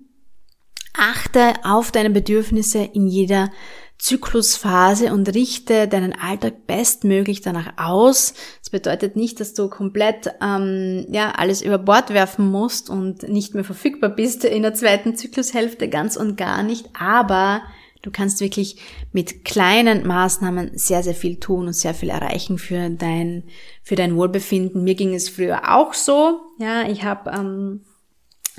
achte 0.97 1.53
auf 1.63 1.91
deine 1.91 2.09
Bedürfnisse 2.09 2.79
in 2.79 3.07
jeder 3.07 3.49
Zyklusphase 3.97 5.11
und 5.11 5.33
richte 5.33 5.87
deinen 5.87 6.13
Alltag 6.13 6.67
bestmöglich 6.67 7.41
danach 7.41 7.73
aus. 7.77 8.35
Das 8.59 8.69
bedeutet 8.69 9.15
nicht, 9.15 9.39
dass 9.39 9.55
du 9.55 9.69
komplett 9.69 10.29
ähm, 10.39 11.07
ja 11.09 11.31
alles 11.31 11.63
über 11.63 11.79
Bord 11.79 12.13
werfen 12.13 12.51
musst 12.51 12.89
und 12.89 13.27
nicht 13.27 13.55
mehr 13.55 13.63
verfügbar 13.63 14.11
bist 14.11 14.45
in 14.45 14.61
der 14.61 14.75
zweiten 14.75 15.15
Zyklushälfte, 15.15 15.89
ganz 15.89 16.15
und 16.15 16.37
gar 16.37 16.61
nicht. 16.61 16.89
Aber 16.99 17.63
du 18.03 18.11
kannst 18.11 18.39
wirklich 18.39 18.77
mit 19.13 19.43
kleinen 19.43 20.05
Maßnahmen 20.05 20.77
sehr, 20.77 21.01
sehr 21.01 21.15
viel 21.15 21.39
tun 21.39 21.65
und 21.65 21.73
sehr 21.73 21.95
viel 21.95 22.09
erreichen 22.09 22.59
für 22.59 22.91
dein 22.91 23.45
für 23.81 23.95
dein 23.95 24.15
Wohlbefinden. 24.15 24.83
Mir 24.83 24.95
ging 24.95 25.15
es 25.15 25.27
früher 25.27 25.75
auch 25.75 25.95
so. 25.95 26.39
Ja, 26.59 26.87
ich 26.87 27.03
habe 27.03 27.31
ähm, 27.31 27.81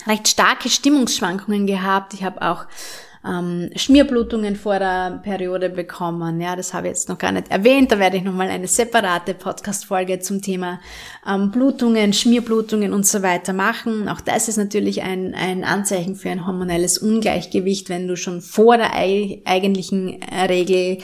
recht 0.06 0.28
starke 0.28 0.68
Stimmungsschwankungen 0.68 1.66
gehabt. 1.66 2.14
Ich 2.14 2.22
habe 2.22 2.42
auch 2.42 2.66
ähm, 3.26 3.70
Schmierblutungen 3.74 4.56
vor 4.56 4.78
der 4.78 5.20
Periode 5.22 5.70
bekommen. 5.70 6.40
Ja, 6.40 6.56
das 6.56 6.72
habe 6.72 6.87
ich 6.87 6.92
jetzt 6.92 7.08
noch 7.08 7.18
gar 7.18 7.32
nicht 7.32 7.50
erwähnt. 7.50 7.90
Da 7.90 7.98
werde 7.98 8.16
ich 8.16 8.22
nochmal 8.22 8.48
eine 8.48 8.68
separate 8.68 9.34
Podcast-Folge 9.34 10.20
zum 10.20 10.40
Thema 10.40 10.80
ähm, 11.26 11.50
Blutungen, 11.50 12.12
Schmierblutungen 12.12 12.92
und 12.92 13.06
so 13.06 13.22
weiter 13.22 13.52
machen. 13.52 14.08
Auch 14.08 14.20
das 14.20 14.48
ist 14.48 14.56
natürlich 14.56 15.02
ein, 15.02 15.34
ein 15.34 15.64
Anzeichen 15.64 16.16
für 16.16 16.30
ein 16.30 16.46
hormonelles 16.46 16.98
Ungleichgewicht, 16.98 17.88
wenn 17.88 18.06
du 18.06 18.16
schon 18.16 18.40
vor 18.40 18.76
der 18.76 18.94
eigentlichen 18.94 20.20
Regel 20.48 20.98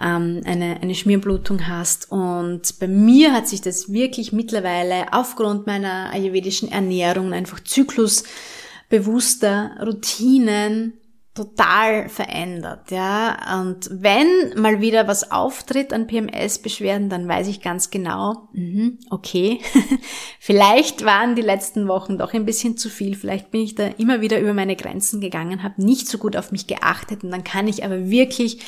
ähm, 0.00 0.42
eine, 0.44 0.80
eine 0.80 0.94
Schmierblutung 0.94 1.66
hast. 1.66 2.10
Und 2.10 2.78
bei 2.78 2.88
mir 2.88 3.32
hat 3.32 3.48
sich 3.48 3.60
das 3.60 3.92
wirklich 3.92 4.32
mittlerweile 4.32 5.12
aufgrund 5.12 5.66
meiner 5.66 6.10
ayurvedischen 6.10 6.70
Ernährung 6.70 7.32
einfach 7.32 7.60
zyklusbewusster 7.60 9.76
Routinen 9.84 10.94
total 11.38 12.08
verändert, 12.08 12.90
ja. 12.90 13.60
Und 13.60 13.88
wenn 13.92 14.60
mal 14.60 14.80
wieder 14.80 15.06
was 15.06 15.30
auftritt 15.30 15.92
an 15.92 16.08
PMS-Beschwerden, 16.08 17.08
dann 17.08 17.28
weiß 17.28 17.46
ich 17.46 17.62
ganz 17.62 17.90
genau, 17.90 18.48
mh, 18.52 18.90
okay, 19.10 19.60
vielleicht 20.40 21.04
waren 21.04 21.36
die 21.36 21.42
letzten 21.42 21.86
Wochen 21.86 22.18
doch 22.18 22.34
ein 22.34 22.44
bisschen 22.44 22.76
zu 22.76 22.88
viel, 22.88 23.14
vielleicht 23.14 23.52
bin 23.52 23.60
ich 23.60 23.76
da 23.76 23.86
immer 23.98 24.20
wieder 24.20 24.40
über 24.40 24.52
meine 24.52 24.74
Grenzen 24.74 25.20
gegangen, 25.20 25.62
habe 25.62 25.80
nicht 25.80 26.08
so 26.08 26.18
gut 26.18 26.36
auf 26.36 26.50
mich 26.50 26.66
geachtet 26.66 27.22
und 27.22 27.30
dann 27.30 27.44
kann 27.44 27.68
ich 27.68 27.84
aber 27.84 28.10
wirklich 28.10 28.58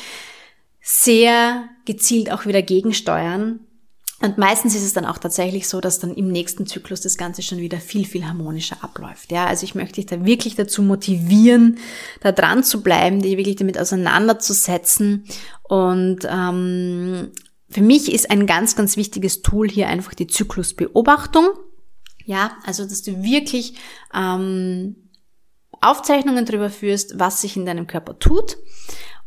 sehr 0.81 1.69
gezielt 1.85 2.31
auch 2.31 2.45
wieder 2.45 2.61
gegensteuern 2.61 3.59
und 4.21 4.37
meistens 4.37 4.75
ist 4.75 4.83
es 4.83 4.93
dann 4.93 5.05
auch 5.05 5.17
tatsächlich 5.17 5.67
so, 5.67 5.81
dass 5.81 5.97
dann 5.97 6.13
im 6.13 6.27
nächsten 6.27 6.67
Zyklus 6.67 7.01
das 7.01 7.17
Ganze 7.17 7.41
schon 7.41 7.57
wieder 7.57 7.79
viel, 7.79 8.05
viel 8.05 8.25
harmonischer 8.25 8.77
abläuft. 8.81 9.31
Ja, 9.31 9.47
also 9.47 9.63
ich 9.63 9.73
möchte 9.73 9.95
dich 9.95 10.05
da 10.05 10.23
wirklich 10.23 10.55
dazu 10.55 10.83
motivieren, 10.83 11.79
da 12.21 12.31
dran 12.31 12.63
zu 12.63 12.83
bleiben, 12.83 13.21
dich 13.21 13.37
wirklich 13.37 13.55
damit 13.55 13.79
auseinanderzusetzen. 13.79 15.25
Und 15.63 16.19
ähm, 16.29 17.31
für 17.69 17.81
mich 17.81 18.11
ist 18.11 18.29
ein 18.29 18.45
ganz, 18.45 18.75
ganz 18.75 18.95
wichtiges 18.95 19.41
Tool 19.41 19.67
hier 19.67 19.87
einfach 19.87 20.13
die 20.13 20.27
Zyklusbeobachtung. 20.27 21.49
Ja, 22.23 22.51
also 22.63 22.83
dass 22.83 23.01
du 23.01 23.23
wirklich 23.23 23.73
ähm, 24.13 25.09
Aufzeichnungen 25.81 26.45
darüber 26.45 26.69
führst, 26.69 27.17
was 27.17 27.41
sich 27.41 27.57
in 27.57 27.65
deinem 27.65 27.87
Körper 27.87 28.19
tut. 28.19 28.57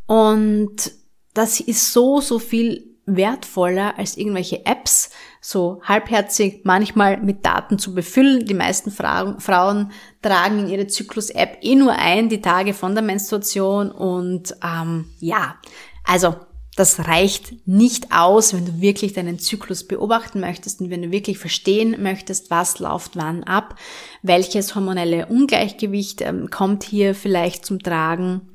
Und 0.06 0.92
das 1.34 1.60
ist 1.60 1.92
so, 1.92 2.20
so 2.20 2.38
viel 2.38 2.94
wertvoller 3.06 3.98
als 3.98 4.16
irgendwelche 4.16 4.64
Apps, 4.64 5.10
so 5.40 5.80
halbherzig 5.84 6.62
manchmal 6.64 7.18
mit 7.20 7.44
Daten 7.44 7.78
zu 7.78 7.94
befüllen. 7.94 8.46
Die 8.46 8.54
meisten 8.54 8.90
Frauen, 8.90 9.92
tragen 10.22 10.60
in 10.60 10.68
ihre 10.68 10.86
Zyklus-App 10.86 11.58
eh 11.60 11.74
nur 11.74 11.92
ein, 11.92 12.28
die 12.28 12.40
Tage 12.40 12.72
von 12.72 12.94
der 12.94 13.04
Menstruation 13.04 13.90
und 13.90 14.56
ähm, 14.64 15.06
ja, 15.18 15.56
also 16.02 16.34
das 16.76 17.06
reicht 17.06 17.68
nicht 17.68 18.10
aus, 18.10 18.52
wenn 18.52 18.64
du 18.64 18.80
wirklich 18.80 19.12
deinen 19.12 19.38
Zyklus 19.38 19.86
beobachten 19.86 20.40
möchtest 20.40 20.80
und 20.80 20.90
wenn 20.90 21.02
du 21.02 21.12
wirklich 21.12 21.38
verstehen 21.38 22.02
möchtest, 22.02 22.50
was 22.50 22.80
läuft 22.80 23.16
wann 23.16 23.44
ab, 23.44 23.76
welches 24.22 24.74
hormonelle 24.74 25.26
Ungleichgewicht 25.26 26.22
ähm, 26.22 26.50
kommt 26.50 26.82
hier 26.82 27.14
vielleicht 27.14 27.64
zum 27.64 27.80
Tragen 27.80 28.53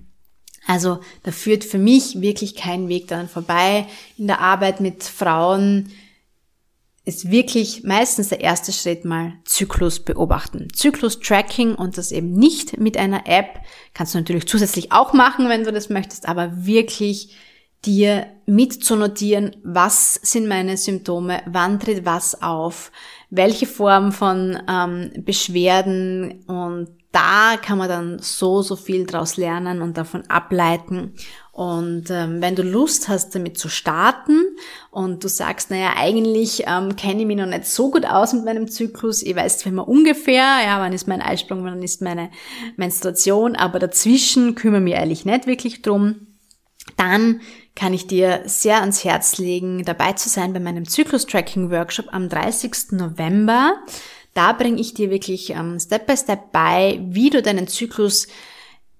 also 0.67 0.99
da 1.23 1.31
führt 1.31 1.63
für 1.63 1.77
mich 1.77 2.21
wirklich 2.21 2.55
kein 2.55 2.87
Weg 2.89 3.07
daran 3.07 3.29
vorbei. 3.29 3.87
In 4.17 4.27
der 4.27 4.39
Arbeit 4.39 4.81
mit 4.81 5.03
Frauen 5.03 5.91
ist 7.05 7.31
wirklich 7.31 7.83
meistens 7.83 8.29
der 8.29 8.41
erste 8.41 8.71
Schritt 8.71 9.03
mal 9.03 9.33
Zyklus 9.45 9.99
beobachten. 9.99 10.67
Zyklus-Tracking 10.71 11.73
und 11.73 11.97
das 11.97 12.11
eben 12.11 12.33
nicht 12.33 12.77
mit 12.77 12.97
einer 12.97 13.25
App. 13.25 13.61
Kannst 13.93 14.13
du 14.13 14.19
natürlich 14.19 14.47
zusätzlich 14.47 14.91
auch 14.91 15.13
machen, 15.13 15.49
wenn 15.49 15.63
du 15.63 15.71
das 15.71 15.89
möchtest, 15.89 16.27
aber 16.29 16.65
wirklich 16.65 17.35
dir 17.85 18.27
mitzunotieren, 18.45 19.55
was 19.63 20.15
sind 20.15 20.47
meine 20.47 20.77
Symptome, 20.77 21.41
wann 21.47 21.79
tritt 21.79 22.05
was 22.05 22.41
auf, 22.41 22.91
welche 23.29 23.65
Form 23.65 24.11
von 24.11 24.61
ähm, 24.67 25.11
Beschwerden 25.23 26.43
und 26.45 26.89
da 27.11 27.57
kann 27.57 27.79
man 27.79 27.89
dann 27.89 28.19
so, 28.19 28.61
so 28.61 28.75
viel 28.75 29.05
draus 29.05 29.35
lernen 29.35 29.81
und 29.81 29.97
davon 29.97 30.23
ableiten. 30.29 31.15
Und 31.51 32.09
ähm, 32.09 32.41
wenn 32.41 32.55
du 32.55 32.61
Lust 32.61 33.09
hast, 33.09 33.33
damit 33.33 33.57
zu 33.57 33.67
starten 33.67 34.45
und 34.91 35.23
du 35.23 35.27
sagst, 35.27 35.71
naja, 35.71 35.93
eigentlich 35.97 36.63
ähm, 36.67 36.95
kenne 36.95 37.21
ich 37.21 37.27
mich 37.27 37.37
noch 37.37 37.47
nicht 37.47 37.65
so 37.65 37.89
gut 37.91 38.05
aus 38.05 38.33
mit 38.33 38.45
meinem 38.45 38.69
Zyklus, 38.69 39.23
ich 39.23 39.35
weiß 39.35 39.57
zwar 39.57 39.71
immer 39.73 39.87
ungefähr, 39.87 40.61
ja, 40.63 40.79
wann 40.79 40.93
ist 40.93 41.07
mein 41.07 41.21
Eisprung, 41.21 41.63
wann 41.65 41.83
ist 41.83 42.01
meine 42.01 42.29
Menstruation, 42.77 43.55
aber 43.55 43.79
dazwischen 43.79 44.55
kümmere 44.55 44.81
mich 44.81 44.95
eigentlich 44.95 45.25
nicht 45.25 45.47
wirklich 45.47 45.81
drum, 45.81 46.27
dann 46.95 47.41
kann 47.75 47.93
ich 47.93 48.07
dir 48.07 48.41
sehr 48.45 48.81
ans 48.81 49.03
Herz 49.03 49.37
legen, 49.37 49.83
dabei 49.83 50.13
zu 50.13 50.29
sein 50.29 50.53
bei 50.53 50.59
meinem 50.59 50.87
Zyklus-Tracking-Workshop 50.87 52.07
am 52.11 52.29
30. 52.29 52.91
November. 52.91 53.73
Da 54.33 54.53
bringe 54.53 54.79
ich 54.79 54.93
dir 54.93 55.09
wirklich 55.09 55.51
ähm, 55.51 55.79
Step 55.79 56.05
by 56.05 56.15
Step 56.15 56.51
bei, 56.51 56.99
wie 57.03 57.29
du 57.29 57.41
deinen 57.41 57.67
Zyklus 57.67 58.27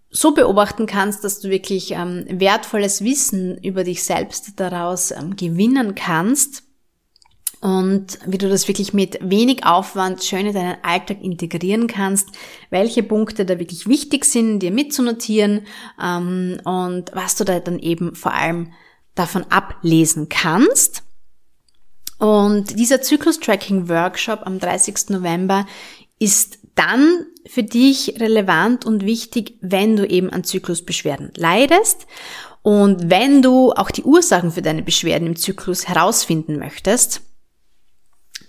so 0.10 0.34
beobachten 0.34 0.88
kannst, 0.88 1.24
dass 1.24 1.40
du 1.40 1.50
wirklich 1.50 1.92
ähm, 1.92 2.26
wertvolles 2.28 3.04
Wissen 3.04 3.58
über 3.64 3.84
dich 3.84 4.04
selbst 4.04 4.54
daraus 4.60 5.12
ähm, 5.12 5.36
gewinnen 5.36 5.94
kannst 5.94 6.64
und 7.62 8.20
wie 8.26 8.38
du 8.38 8.48
das 8.48 8.68
wirklich 8.68 8.94
mit 8.94 9.20
wenig 9.22 9.66
Aufwand 9.66 10.24
schön 10.24 10.48
in 10.48 10.54
deinen 10.54 10.78
Alltag 10.82 11.22
integrieren 11.22 11.88
kannst, 11.88 12.30
welche 12.70 13.04
Punkte 13.04 13.46
da 13.46 13.60
wirklich 13.60 13.88
wichtig 13.88 14.26
sind, 14.26 14.60
dir 14.60 14.72
mitzunotieren 14.72 15.66
ähm, 16.02 16.60
und 16.64 17.12
was 17.14 17.36
du 17.36 17.44
da 17.44 17.60
dann 17.60 17.80
eben 17.80 18.16
vor 18.16 18.34
allem 18.34 18.72
davon 19.14 19.44
ablesen 19.50 20.30
kannst. 20.30 21.04
Und 22.20 22.78
dieser 22.78 23.02
Zyklus-Tracking-Workshop 23.02 24.42
am 24.46 24.60
30. 24.60 25.10
November 25.10 25.66
ist 26.20 26.60
dann 26.76 27.26
für 27.46 27.64
dich 27.64 28.20
relevant 28.20 28.86
und 28.86 29.06
wichtig, 29.06 29.58
wenn 29.62 29.96
du 29.96 30.06
eben 30.06 30.30
an 30.30 30.44
Zyklusbeschwerden 30.44 31.32
leidest 31.36 32.06
Und 32.62 33.10
wenn 33.10 33.42
du 33.42 33.72
auch 33.72 33.90
die 33.90 34.04
Ursachen 34.04 34.52
für 34.52 34.62
deine 34.62 34.84
Beschwerden 34.84 35.28
im 35.28 35.36
Zyklus 35.36 35.88
herausfinden 35.88 36.60
möchtest, 36.60 37.22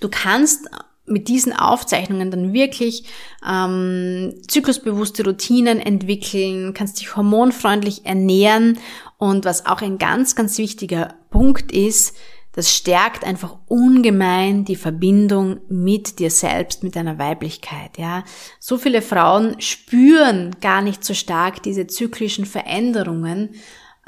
du 0.00 0.09
kannst 0.09 0.68
mit 1.06 1.28
diesen 1.28 1.52
Aufzeichnungen 1.52 2.30
dann 2.30 2.52
wirklich 2.52 3.04
ähm, 3.48 4.35
zyklusbewusste 4.48 5.24
Routinen 5.24 5.80
entwickeln, 5.80 6.74
kannst 6.74 7.00
dich 7.00 7.16
hormonfreundlich 7.16 8.04
ernähren 8.04 8.78
und 9.18 9.44
was 9.44 9.66
auch 9.66 9.83
ein 9.83 9.98
ganz, 9.98 10.37
ganz 10.37 10.59
wichtiger 10.59 11.14
Punkt 11.30 11.72
ist, 11.72 12.16
das 12.53 12.75
stärkt 12.75 13.25
einfach 13.25 13.59
ungemein 13.67 14.65
die 14.65 14.77
Verbindung 14.77 15.61
mit 15.69 16.19
dir 16.19 16.31
selbst, 16.31 16.83
mit 16.83 16.97
deiner 16.97 17.19
Weiblichkeit, 17.19 17.97
ja. 17.97 18.25
So 18.59 18.77
viele 18.77 19.03
Frauen 19.03 19.61
spüren 19.61 20.57
gar 20.61 20.83
nicht 20.83 21.05
so 21.05 21.15
stark 21.15 21.63
diese 21.63 21.87
zyklischen 21.87 22.47
Veränderungen, 22.47 23.51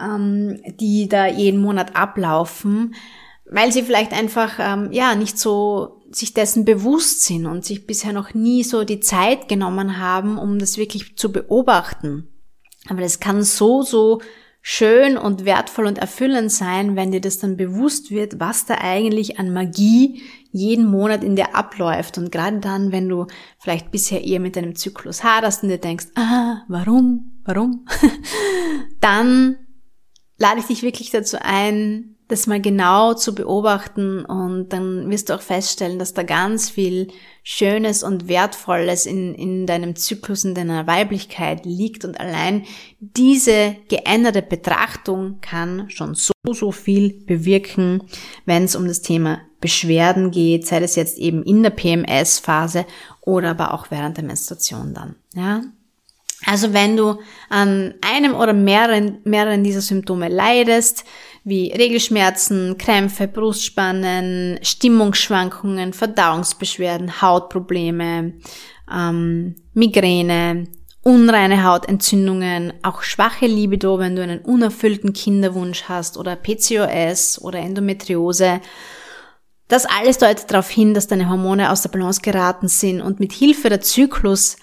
ähm, 0.00 0.60
die 0.80 1.08
da 1.08 1.26
jeden 1.26 1.60
Monat 1.60 1.94
ablaufen, 1.94 2.94
weil 3.48 3.70
sie 3.70 3.82
vielleicht 3.82 4.12
einfach, 4.12 4.54
ähm, 4.58 4.90
ja, 4.92 5.14
nicht 5.14 5.38
so 5.38 6.00
sich 6.10 6.34
dessen 6.34 6.64
bewusst 6.64 7.24
sind 7.24 7.46
und 7.46 7.64
sich 7.64 7.86
bisher 7.86 8.12
noch 8.12 8.34
nie 8.34 8.64
so 8.64 8.84
die 8.84 9.00
Zeit 9.00 9.48
genommen 9.48 9.98
haben, 9.98 10.36
um 10.36 10.58
das 10.58 10.76
wirklich 10.76 11.16
zu 11.16 11.32
beobachten. 11.32 12.28
Aber 12.88 13.00
das 13.00 13.20
kann 13.20 13.42
so, 13.42 13.82
so 13.82 14.20
schön 14.62 15.18
und 15.18 15.44
wertvoll 15.44 15.86
und 15.86 15.98
erfüllend 15.98 16.52
sein, 16.52 16.94
wenn 16.94 17.10
dir 17.10 17.20
das 17.20 17.38
dann 17.38 17.56
bewusst 17.56 18.12
wird, 18.12 18.38
was 18.38 18.64
da 18.64 18.76
eigentlich 18.80 19.40
an 19.40 19.52
Magie 19.52 20.22
jeden 20.52 20.86
Monat 20.86 21.24
in 21.24 21.34
dir 21.34 21.56
abläuft. 21.56 22.16
Und 22.16 22.30
gerade 22.30 22.60
dann, 22.60 22.92
wenn 22.92 23.08
du 23.08 23.26
vielleicht 23.58 23.90
bisher 23.90 24.24
eher 24.24 24.38
mit 24.38 24.54
deinem 24.54 24.76
Zyklus 24.76 25.24
haderst 25.24 25.64
und 25.64 25.68
dir 25.68 25.78
denkst, 25.78 26.06
ah, 26.14 26.62
warum, 26.68 27.40
warum, 27.44 27.86
dann 29.00 29.56
lade 30.38 30.60
ich 30.60 30.66
dich 30.66 30.82
wirklich 30.82 31.10
dazu 31.10 31.38
ein, 31.40 32.11
das 32.32 32.46
mal 32.46 32.60
genau 32.60 33.14
zu 33.14 33.34
beobachten 33.34 34.24
und 34.24 34.70
dann 34.70 35.10
wirst 35.10 35.28
du 35.28 35.34
auch 35.34 35.42
feststellen, 35.42 35.98
dass 35.98 36.14
da 36.14 36.22
ganz 36.22 36.70
viel 36.70 37.08
Schönes 37.44 38.02
und 38.02 38.28
Wertvolles 38.28 39.06
in, 39.06 39.34
in 39.34 39.66
deinem 39.66 39.94
Zyklus, 39.96 40.44
in 40.44 40.54
deiner 40.54 40.86
Weiblichkeit 40.86 41.66
liegt 41.66 42.04
und 42.04 42.18
allein 42.18 42.64
diese 42.98 43.76
geänderte 43.88 44.42
Betrachtung 44.42 45.40
kann 45.40 45.90
schon 45.90 46.14
so, 46.14 46.32
so 46.50 46.72
viel 46.72 47.12
bewirken, 47.12 48.04
wenn 48.46 48.64
es 48.64 48.74
um 48.74 48.88
das 48.88 49.02
Thema 49.02 49.40
Beschwerden 49.60 50.30
geht, 50.30 50.66
sei 50.66 50.78
es 50.78 50.96
jetzt 50.96 51.18
eben 51.18 51.42
in 51.42 51.62
der 51.62 51.70
PMS-Phase 51.70 52.86
oder 53.20 53.50
aber 53.50 53.74
auch 53.74 53.90
während 53.90 54.16
der 54.16 54.24
Menstruation 54.24 54.94
dann, 54.94 55.16
ja. 55.34 55.62
Also 56.46 56.72
wenn 56.72 56.96
du 56.96 57.18
an 57.48 57.94
einem 58.00 58.34
oder 58.34 58.52
mehreren, 58.52 59.18
mehreren 59.24 59.62
dieser 59.62 59.80
Symptome 59.80 60.28
leidest, 60.28 61.04
wie 61.44 61.72
Regelschmerzen, 61.72 62.78
Krämpfe, 62.78 63.28
Brustspannen, 63.28 64.58
Stimmungsschwankungen, 64.62 65.92
Verdauungsbeschwerden, 65.92 67.22
Hautprobleme, 67.22 68.34
ähm, 68.92 69.56
Migräne, 69.74 70.68
unreine 71.02 71.64
Hautentzündungen, 71.64 72.74
auch 72.82 73.02
schwache 73.02 73.46
Libido, 73.46 73.98
wenn 73.98 74.14
du 74.14 74.22
einen 74.22 74.40
unerfüllten 74.40 75.12
Kinderwunsch 75.12 75.84
hast 75.88 76.16
oder 76.16 76.36
PCOS 76.36 77.40
oder 77.40 77.58
Endometriose. 77.58 78.60
Das 79.66 79.86
alles 79.86 80.18
deutet 80.18 80.50
darauf 80.50 80.70
hin, 80.70 80.94
dass 80.94 81.08
deine 81.08 81.28
Hormone 81.28 81.72
aus 81.72 81.82
der 81.82 81.88
Balance 81.88 82.20
geraten 82.20 82.68
sind 82.68 83.00
und 83.00 83.18
mit 83.20 83.32
Hilfe 83.32 83.68
der 83.68 83.80
Zyklus 83.80 84.56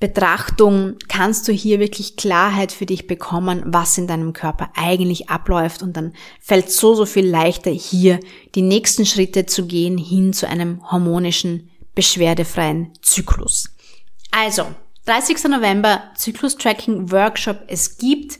Betrachtung 0.00 0.96
kannst 1.08 1.48
du 1.48 1.52
hier 1.52 1.80
wirklich 1.80 2.16
Klarheit 2.16 2.70
für 2.70 2.86
dich 2.86 3.08
bekommen, 3.08 3.64
was 3.66 3.98
in 3.98 4.06
deinem 4.06 4.32
Körper 4.32 4.70
eigentlich 4.76 5.28
abläuft 5.28 5.82
und 5.82 5.96
dann 5.96 6.12
fällt 6.40 6.70
so, 6.70 6.94
so 6.94 7.04
viel 7.04 7.26
leichter 7.26 7.72
hier 7.72 8.20
die 8.54 8.62
nächsten 8.62 9.06
Schritte 9.06 9.46
zu 9.46 9.66
gehen 9.66 9.98
hin 9.98 10.32
zu 10.32 10.48
einem 10.48 10.84
harmonischen, 10.84 11.70
beschwerdefreien 11.96 12.92
Zyklus. 13.02 13.70
Also, 14.30 14.66
30. 15.06 15.44
November 15.44 16.02
Zyklus-Tracking 16.14 17.10
Workshop. 17.10 17.62
Es 17.66 17.98
gibt 17.98 18.38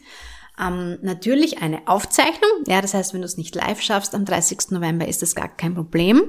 ähm, 0.60 0.98
natürlich 1.02 1.60
eine 1.60 1.88
Aufzeichnung. 1.88 2.50
Ja, 2.68 2.80
das 2.80 2.94
heißt, 2.94 3.14
wenn 3.14 3.22
du 3.22 3.26
es 3.26 3.36
nicht 3.36 3.56
live 3.56 3.80
schaffst 3.80 4.14
am 4.14 4.24
30. 4.24 4.70
November, 4.70 5.08
ist 5.08 5.22
das 5.22 5.34
gar 5.34 5.48
kein 5.48 5.74
Problem. 5.74 6.22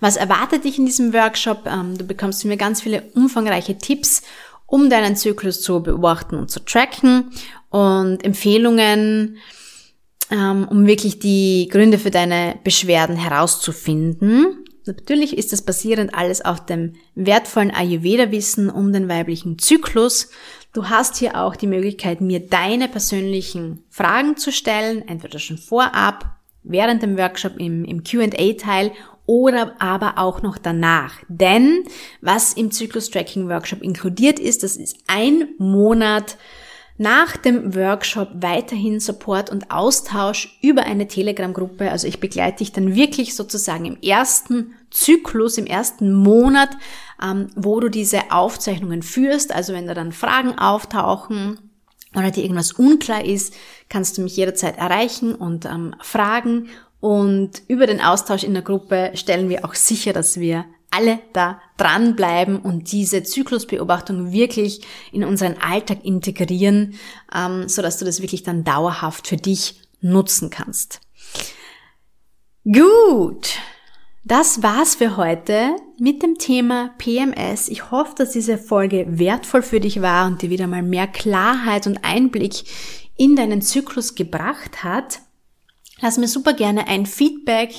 Was 0.00 0.16
erwartet 0.16 0.64
dich 0.64 0.78
in 0.78 0.86
diesem 0.86 1.12
Workshop? 1.12 1.66
Ähm, 1.66 1.96
du 1.98 2.04
bekommst 2.04 2.42
von 2.42 2.50
mir 2.50 2.56
ganz 2.56 2.82
viele 2.82 3.02
umfangreiche 3.14 3.78
Tipps, 3.78 4.22
um 4.66 4.90
deinen 4.90 5.16
Zyklus 5.16 5.60
zu 5.60 5.82
beobachten 5.82 6.36
und 6.36 6.50
zu 6.50 6.60
tracken 6.64 7.30
und 7.70 8.24
Empfehlungen, 8.24 9.38
ähm, 10.30 10.68
um 10.68 10.86
wirklich 10.86 11.18
die 11.18 11.68
Gründe 11.70 11.98
für 11.98 12.10
deine 12.10 12.58
Beschwerden 12.64 13.16
herauszufinden. 13.16 14.64
Natürlich 14.86 15.36
ist 15.36 15.52
das 15.52 15.62
basierend 15.62 16.14
alles 16.14 16.42
auf 16.42 16.64
dem 16.64 16.94
wertvollen 17.14 17.70
Ayurveda-Wissen 17.70 18.70
um 18.70 18.92
den 18.92 19.08
weiblichen 19.08 19.58
Zyklus. 19.58 20.30
Du 20.72 20.88
hast 20.88 21.16
hier 21.16 21.36
auch 21.36 21.56
die 21.56 21.66
Möglichkeit, 21.66 22.20
mir 22.20 22.40
deine 22.40 22.88
persönlichen 22.88 23.84
Fragen 23.90 24.36
zu 24.36 24.52
stellen, 24.52 25.06
entweder 25.06 25.38
schon 25.38 25.58
vorab, 25.58 26.38
während 26.62 27.02
dem 27.02 27.18
Workshop 27.18 27.58
im, 27.58 27.84
im 27.84 28.02
Qa-Teil 28.02 28.92
oder 29.28 29.74
aber 29.78 30.16
auch 30.16 30.40
noch 30.40 30.56
danach. 30.56 31.16
Denn 31.28 31.84
was 32.22 32.54
im 32.54 32.70
Zyklus-Tracking-Workshop 32.70 33.82
inkludiert 33.82 34.40
ist, 34.40 34.62
das 34.62 34.76
ist 34.76 34.96
ein 35.06 35.50
Monat 35.58 36.38
nach 36.96 37.36
dem 37.36 37.74
Workshop 37.76 38.30
weiterhin 38.40 39.00
Support 39.00 39.50
und 39.50 39.70
Austausch 39.70 40.58
über 40.62 40.82
eine 40.82 41.06
Telegram-Gruppe. 41.06 41.90
Also 41.92 42.08
ich 42.08 42.20
begleite 42.20 42.58
dich 42.58 42.72
dann 42.72 42.94
wirklich 42.94 43.36
sozusagen 43.36 43.84
im 43.84 44.00
ersten 44.00 44.74
Zyklus, 44.90 45.58
im 45.58 45.66
ersten 45.66 46.12
Monat, 46.12 46.70
ähm, 47.22 47.48
wo 47.54 47.78
du 47.80 47.90
diese 47.90 48.32
Aufzeichnungen 48.32 49.02
führst. 49.02 49.54
Also 49.54 49.74
wenn 49.74 49.86
da 49.86 49.94
dann 49.94 50.12
Fragen 50.12 50.58
auftauchen 50.58 51.58
oder 52.14 52.30
dir 52.30 52.42
irgendwas 52.42 52.72
unklar 52.72 53.24
ist, 53.26 53.54
kannst 53.90 54.16
du 54.16 54.22
mich 54.22 54.36
jederzeit 54.36 54.78
erreichen 54.78 55.34
und 55.34 55.66
ähm, 55.66 55.94
fragen 56.00 56.70
und 57.00 57.62
über 57.68 57.86
den 57.86 58.00
Austausch 58.00 58.42
in 58.42 58.54
der 58.54 58.62
Gruppe 58.62 59.12
stellen 59.14 59.48
wir 59.48 59.64
auch 59.64 59.74
sicher, 59.74 60.12
dass 60.12 60.40
wir 60.40 60.64
alle 60.90 61.20
da 61.32 61.60
dranbleiben 61.76 62.56
und 62.58 62.92
diese 62.92 63.22
Zyklusbeobachtung 63.22 64.32
wirklich 64.32 64.80
in 65.12 65.22
unseren 65.24 65.56
Alltag 65.58 66.04
integrieren, 66.04 66.94
ähm, 67.34 67.68
so 67.68 67.82
dass 67.82 67.98
du 67.98 68.04
das 68.04 68.22
wirklich 68.22 68.42
dann 68.42 68.64
dauerhaft 68.64 69.28
für 69.28 69.36
dich 69.36 69.80
nutzen 70.00 70.50
kannst. 70.50 71.00
Gut. 72.64 73.50
Das 74.24 74.62
war's 74.62 74.94
für 74.94 75.16
heute 75.16 75.76
mit 75.98 76.22
dem 76.22 76.36
Thema 76.36 76.90
PMS. 76.98 77.68
Ich 77.68 77.90
hoffe, 77.90 78.14
dass 78.16 78.32
diese 78.32 78.58
Folge 78.58 79.06
wertvoll 79.08 79.62
für 79.62 79.80
dich 79.80 80.02
war 80.02 80.26
und 80.26 80.42
dir 80.42 80.50
wieder 80.50 80.66
mal 80.66 80.82
mehr 80.82 81.06
Klarheit 81.06 81.86
und 81.86 82.04
Einblick 82.04 82.64
in 83.16 83.36
deinen 83.36 83.62
Zyklus 83.62 84.14
gebracht 84.14 84.84
hat. 84.84 85.20
Lass 86.00 86.18
mir 86.18 86.28
super 86.28 86.52
gerne 86.52 86.86
ein 86.86 87.06
Feedback 87.06 87.74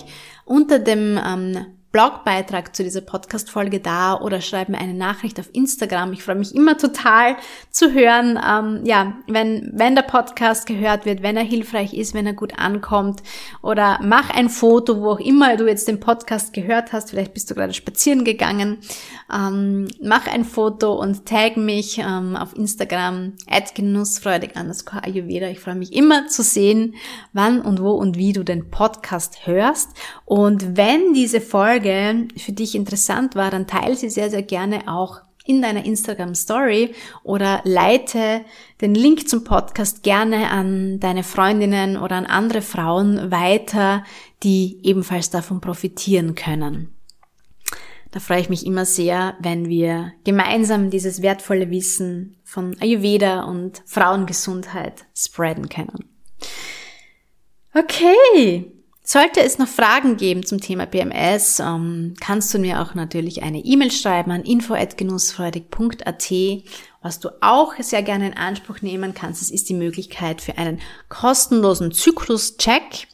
unter 0.46 0.80
dem 0.80 1.20
ähm, 1.26 1.66
Blogbeitrag 1.92 2.76
zu 2.76 2.84
dieser 2.84 3.02
Podcast-Folge 3.02 3.80
da 3.80 4.14
oder 4.20 4.42
schreib 4.42 4.70
mir 4.70 4.78
eine 4.78 4.94
Nachricht 4.94 5.40
auf 5.40 5.50
Instagram. 5.54 6.14
Ich 6.14 6.22
freue 6.22 6.36
mich 6.36 6.54
immer 6.54 6.78
total 6.78 7.36
zu 7.72 7.94
hören, 7.94 8.40
ähm, 8.48 8.86
ja, 8.86 9.14
wenn, 9.26 9.72
wenn 9.74 9.96
der 9.96 10.04
Podcast 10.04 10.68
gehört 10.68 11.08
wird, 11.08 11.24
wenn 11.24 11.36
er 11.36 11.44
hilfreich 11.44 11.96
ist, 11.96 12.14
wenn 12.14 12.28
er 12.28 12.34
gut 12.34 12.60
ankommt 12.60 13.24
oder 13.64 14.00
mach 14.04 14.30
ein 14.30 14.50
Foto, 14.50 15.02
wo 15.02 15.14
auch 15.14 15.20
immer 15.20 15.58
du 15.58 15.66
jetzt 15.66 15.88
den 15.88 16.00
Podcast 16.00 16.54
gehört 16.54 16.94
hast. 16.94 17.10
Vielleicht 17.10 17.34
bist 17.34 17.50
du 17.50 17.56
gerade 17.56 17.74
spazieren 17.74 18.24
gegangen. 18.24 18.78
Ähm, 19.34 19.88
mach 20.00 20.28
ein 20.28 20.46
Foto 20.46 20.94
und 20.94 21.26
tag 21.26 21.58
mich 21.58 21.98
ähm, 21.98 22.36
auf 22.36 22.56
Instagram 22.56 23.34
at 23.50 23.74
genussfreudig 23.74 24.52
underscore 24.56 25.06
Ayurveda. 25.06 25.48
Ich 25.48 25.60
freue 25.60 25.74
mich 25.74 25.94
immer 25.94 26.28
zu 26.28 26.44
sehen, 26.44 26.94
wann 27.34 27.62
und 27.62 27.82
wo 27.82 27.94
und 27.94 28.16
wie 28.16 28.34
du 28.34 28.44
den 28.44 28.70
Podcast 28.70 29.48
hörst. 29.48 29.90
Und 30.26 30.78
wenn 30.78 31.14
diese 31.14 31.42
Folge 31.42 31.79
Folge 31.80 32.28
für 32.38 32.52
dich 32.52 32.76
interessant 32.76 33.36
war, 33.36 33.52
dann 33.52 33.68
teile 33.68 33.96
sie 33.96 34.10
sehr, 34.10 34.30
sehr 34.30 34.44
gerne 34.44 34.88
auch 34.88 35.22
in 35.46 35.62
deiner 35.62 35.86
Instagram 35.86 36.36
Story 36.36 36.94
oder 37.24 37.62
leite 37.64 38.42
den 38.82 38.94
Link 38.94 39.30
zum 39.30 39.44
Podcast 39.46 40.04
gerne 40.04 40.52
an 40.52 41.00
deine 41.00 41.24
Freundinnen 41.24 41.98
oder 41.98 42.18
an 42.18 42.26
andere 42.26 42.62
Frauen 42.62 43.32
weiter, 43.32 44.04
die 44.44 44.80
ebenfalls 44.84 45.30
davon 45.30 45.62
profitieren 45.62 46.36
können. 46.36 46.94
Da 48.12 48.20
freue 48.20 48.42
ich 48.42 48.50
mich 48.50 48.66
immer 48.66 48.86
sehr, 48.86 49.36
wenn 49.40 49.70
wir 49.70 50.12
gemeinsam 50.26 50.90
dieses 50.90 51.22
wertvolle 51.22 51.70
Wissen 51.70 52.36
von 52.44 52.76
Ayurveda 52.82 53.44
und 53.44 53.82
Frauengesundheit 53.86 55.06
spreaden 55.16 55.70
können. 55.70 56.10
Okay, 57.74 58.79
sollte 59.12 59.42
es 59.42 59.58
noch 59.58 59.68
Fragen 59.68 60.18
geben 60.18 60.46
zum 60.46 60.62
Thema 60.62 60.86
PMS, 60.86 61.60
ähm, 61.60 62.14
kannst 62.20 62.54
du 62.54 62.60
mir 62.60 62.80
auch 62.80 62.94
natürlich 62.94 63.42
eine 63.42 63.66
E-Mail 63.66 63.90
schreiben 63.90 64.30
an 64.30 64.44
info@genussfreudig.at 64.44 66.32
Was 67.02 67.20
du 67.20 67.30
auch 67.42 67.74
sehr 67.80 68.04
gerne 68.04 68.28
in 68.28 68.38
Anspruch 68.38 68.84
nehmen 68.84 69.16
kannst, 69.16 69.52
ist 69.52 69.68
die 69.68 69.74
Möglichkeit 69.74 70.42
für 70.42 70.60
einen 70.60 70.80
kostenlosen 71.08 71.92
Zyklus-Check 71.92 73.08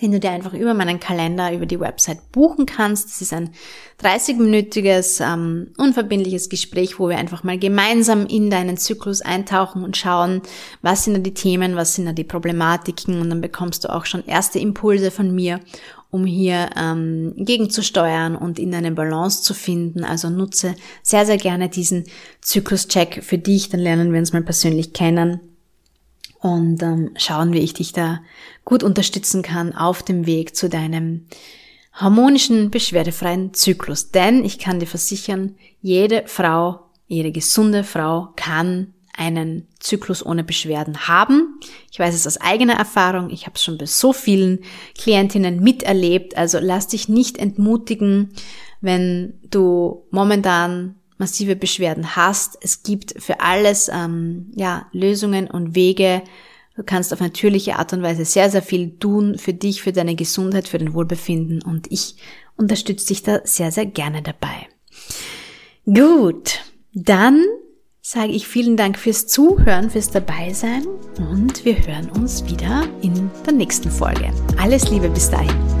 den 0.00 0.12
du 0.12 0.20
dir 0.20 0.30
einfach 0.30 0.52
über 0.52 0.74
meinen 0.74 1.00
Kalender, 1.00 1.52
über 1.52 1.66
die 1.66 1.80
Website 1.80 2.32
buchen 2.32 2.66
kannst. 2.66 3.08
Das 3.08 3.22
ist 3.22 3.32
ein 3.32 3.50
30-minütiges, 4.02 5.22
ähm, 5.24 5.72
unverbindliches 5.78 6.48
Gespräch, 6.48 6.98
wo 6.98 7.08
wir 7.08 7.18
einfach 7.18 7.44
mal 7.44 7.58
gemeinsam 7.58 8.26
in 8.26 8.50
deinen 8.50 8.76
Zyklus 8.76 9.22
eintauchen 9.22 9.82
und 9.84 9.96
schauen, 9.96 10.42
was 10.82 11.04
sind 11.04 11.14
da 11.14 11.20
die 11.20 11.34
Themen, 11.34 11.76
was 11.76 11.94
sind 11.94 12.06
da 12.06 12.12
die 12.12 12.24
Problematiken 12.24 13.20
und 13.20 13.30
dann 13.30 13.40
bekommst 13.40 13.84
du 13.84 13.92
auch 13.92 14.04
schon 14.04 14.24
erste 14.26 14.58
Impulse 14.58 15.10
von 15.10 15.34
mir, 15.34 15.60
um 16.10 16.26
hier 16.26 16.70
ähm, 16.76 17.32
gegenzusteuern 17.36 18.36
und 18.36 18.58
in 18.58 18.74
eine 18.74 18.92
Balance 18.92 19.42
zu 19.42 19.54
finden. 19.54 20.04
Also 20.04 20.30
nutze 20.30 20.76
sehr, 21.02 21.26
sehr 21.26 21.38
gerne 21.38 21.68
diesen 21.68 22.04
Zyklus-Check 22.42 23.24
für 23.24 23.38
dich, 23.38 23.70
dann 23.70 23.80
lernen 23.80 24.12
wir 24.12 24.20
uns 24.20 24.32
mal 24.32 24.42
persönlich 24.42 24.92
kennen 24.92 25.55
und 26.46 26.82
ähm, 26.82 27.10
schauen, 27.16 27.52
wie 27.52 27.58
ich 27.58 27.74
dich 27.74 27.92
da 27.92 28.20
gut 28.64 28.82
unterstützen 28.82 29.42
kann 29.42 29.74
auf 29.74 30.02
dem 30.02 30.26
Weg 30.26 30.54
zu 30.54 30.68
deinem 30.68 31.26
harmonischen, 31.92 32.70
beschwerdefreien 32.70 33.54
Zyklus. 33.54 34.10
Denn 34.10 34.44
ich 34.44 34.58
kann 34.58 34.78
dir 34.78 34.86
versichern, 34.86 35.56
jede 35.80 36.24
Frau, 36.26 36.80
jede 37.06 37.32
gesunde 37.32 37.84
Frau 37.84 38.28
kann 38.36 38.94
einen 39.16 39.66
Zyklus 39.80 40.24
ohne 40.24 40.44
Beschwerden 40.44 41.08
haben. 41.08 41.58
Ich 41.90 41.98
weiß 41.98 42.14
es 42.14 42.26
aus 42.26 42.40
eigener 42.40 42.74
Erfahrung, 42.74 43.30
ich 43.30 43.46
habe 43.46 43.56
es 43.56 43.64
schon 43.64 43.78
bei 43.78 43.86
so 43.86 44.12
vielen 44.12 44.60
Klientinnen 44.96 45.60
miterlebt. 45.60 46.36
Also 46.36 46.58
lass 46.60 46.88
dich 46.88 47.08
nicht 47.08 47.38
entmutigen, 47.38 48.34
wenn 48.80 49.40
du 49.50 50.06
momentan 50.10 50.96
massive 51.18 51.56
Beschwerden 51.56 52.16
hast. 52.16 52.58
Es 52.60 52.82
gibt 52.82 53.14
für 53.22 53.40
alles 53.40 53.90
ähm, 53.92 54.50
ja, 54.54 54.86
Lösungen 54.92 55.48
und 55.48 55.74
Wege. 55.74 56.22
Du 56.76 56.82
kannst 56.82 57.12
auf 57.12 57.20
natürliche 57.20 57.76
Art 57.76 57.92
und 57.92 58.02
Weise 58.02 58.24
sehr, 58.24 58.50
sehr 58.50 58.62
viel 58.62 58.98
tun 58.98 59.38
für 59.38 59.54
dich, 59.54 59.82
für 59.82 59.92
deine 59.92 60.14
Gesundheit, 60.14 60.68
für 60.68 60.78
dein 60.78 60.92
Wohlbefinden 60.92 61.62
und 61.62 61.90
ich 61.90 62.16
unterstütze 62.56 63.08
dich 63.08 63.22
da 63.22 63.40
sehr, 63.44 63.72
sehr 63.72 63.86
gerne 63.86 64.22
dabei. 64.22 64.68
Gut, 65.86 66.60
dann 66.92 67.42
sage 68.02 68.32
ich 68.32 68.46
vielen 68.46 68.76
Dank 68.76 68.98
fürs 68.98 69.26
Zuhören, 69.26 69.90
fürs 69.90 70.10
Dabeisein 70.10 70.86
und 71.18 71.64
wir 71.64 71.76
hören 71.86 72.10
uns 72.10 72.44
wieder 72.46 72.88
in 73.02 73.30
der 73.44 73.52
nächsten 73.52 73.90
Folge. 73.90 74.32
Alles 74.58 74.90
Liebe 74.90 75.08
bis 75.08 75.30
dahin. 75.30 75.75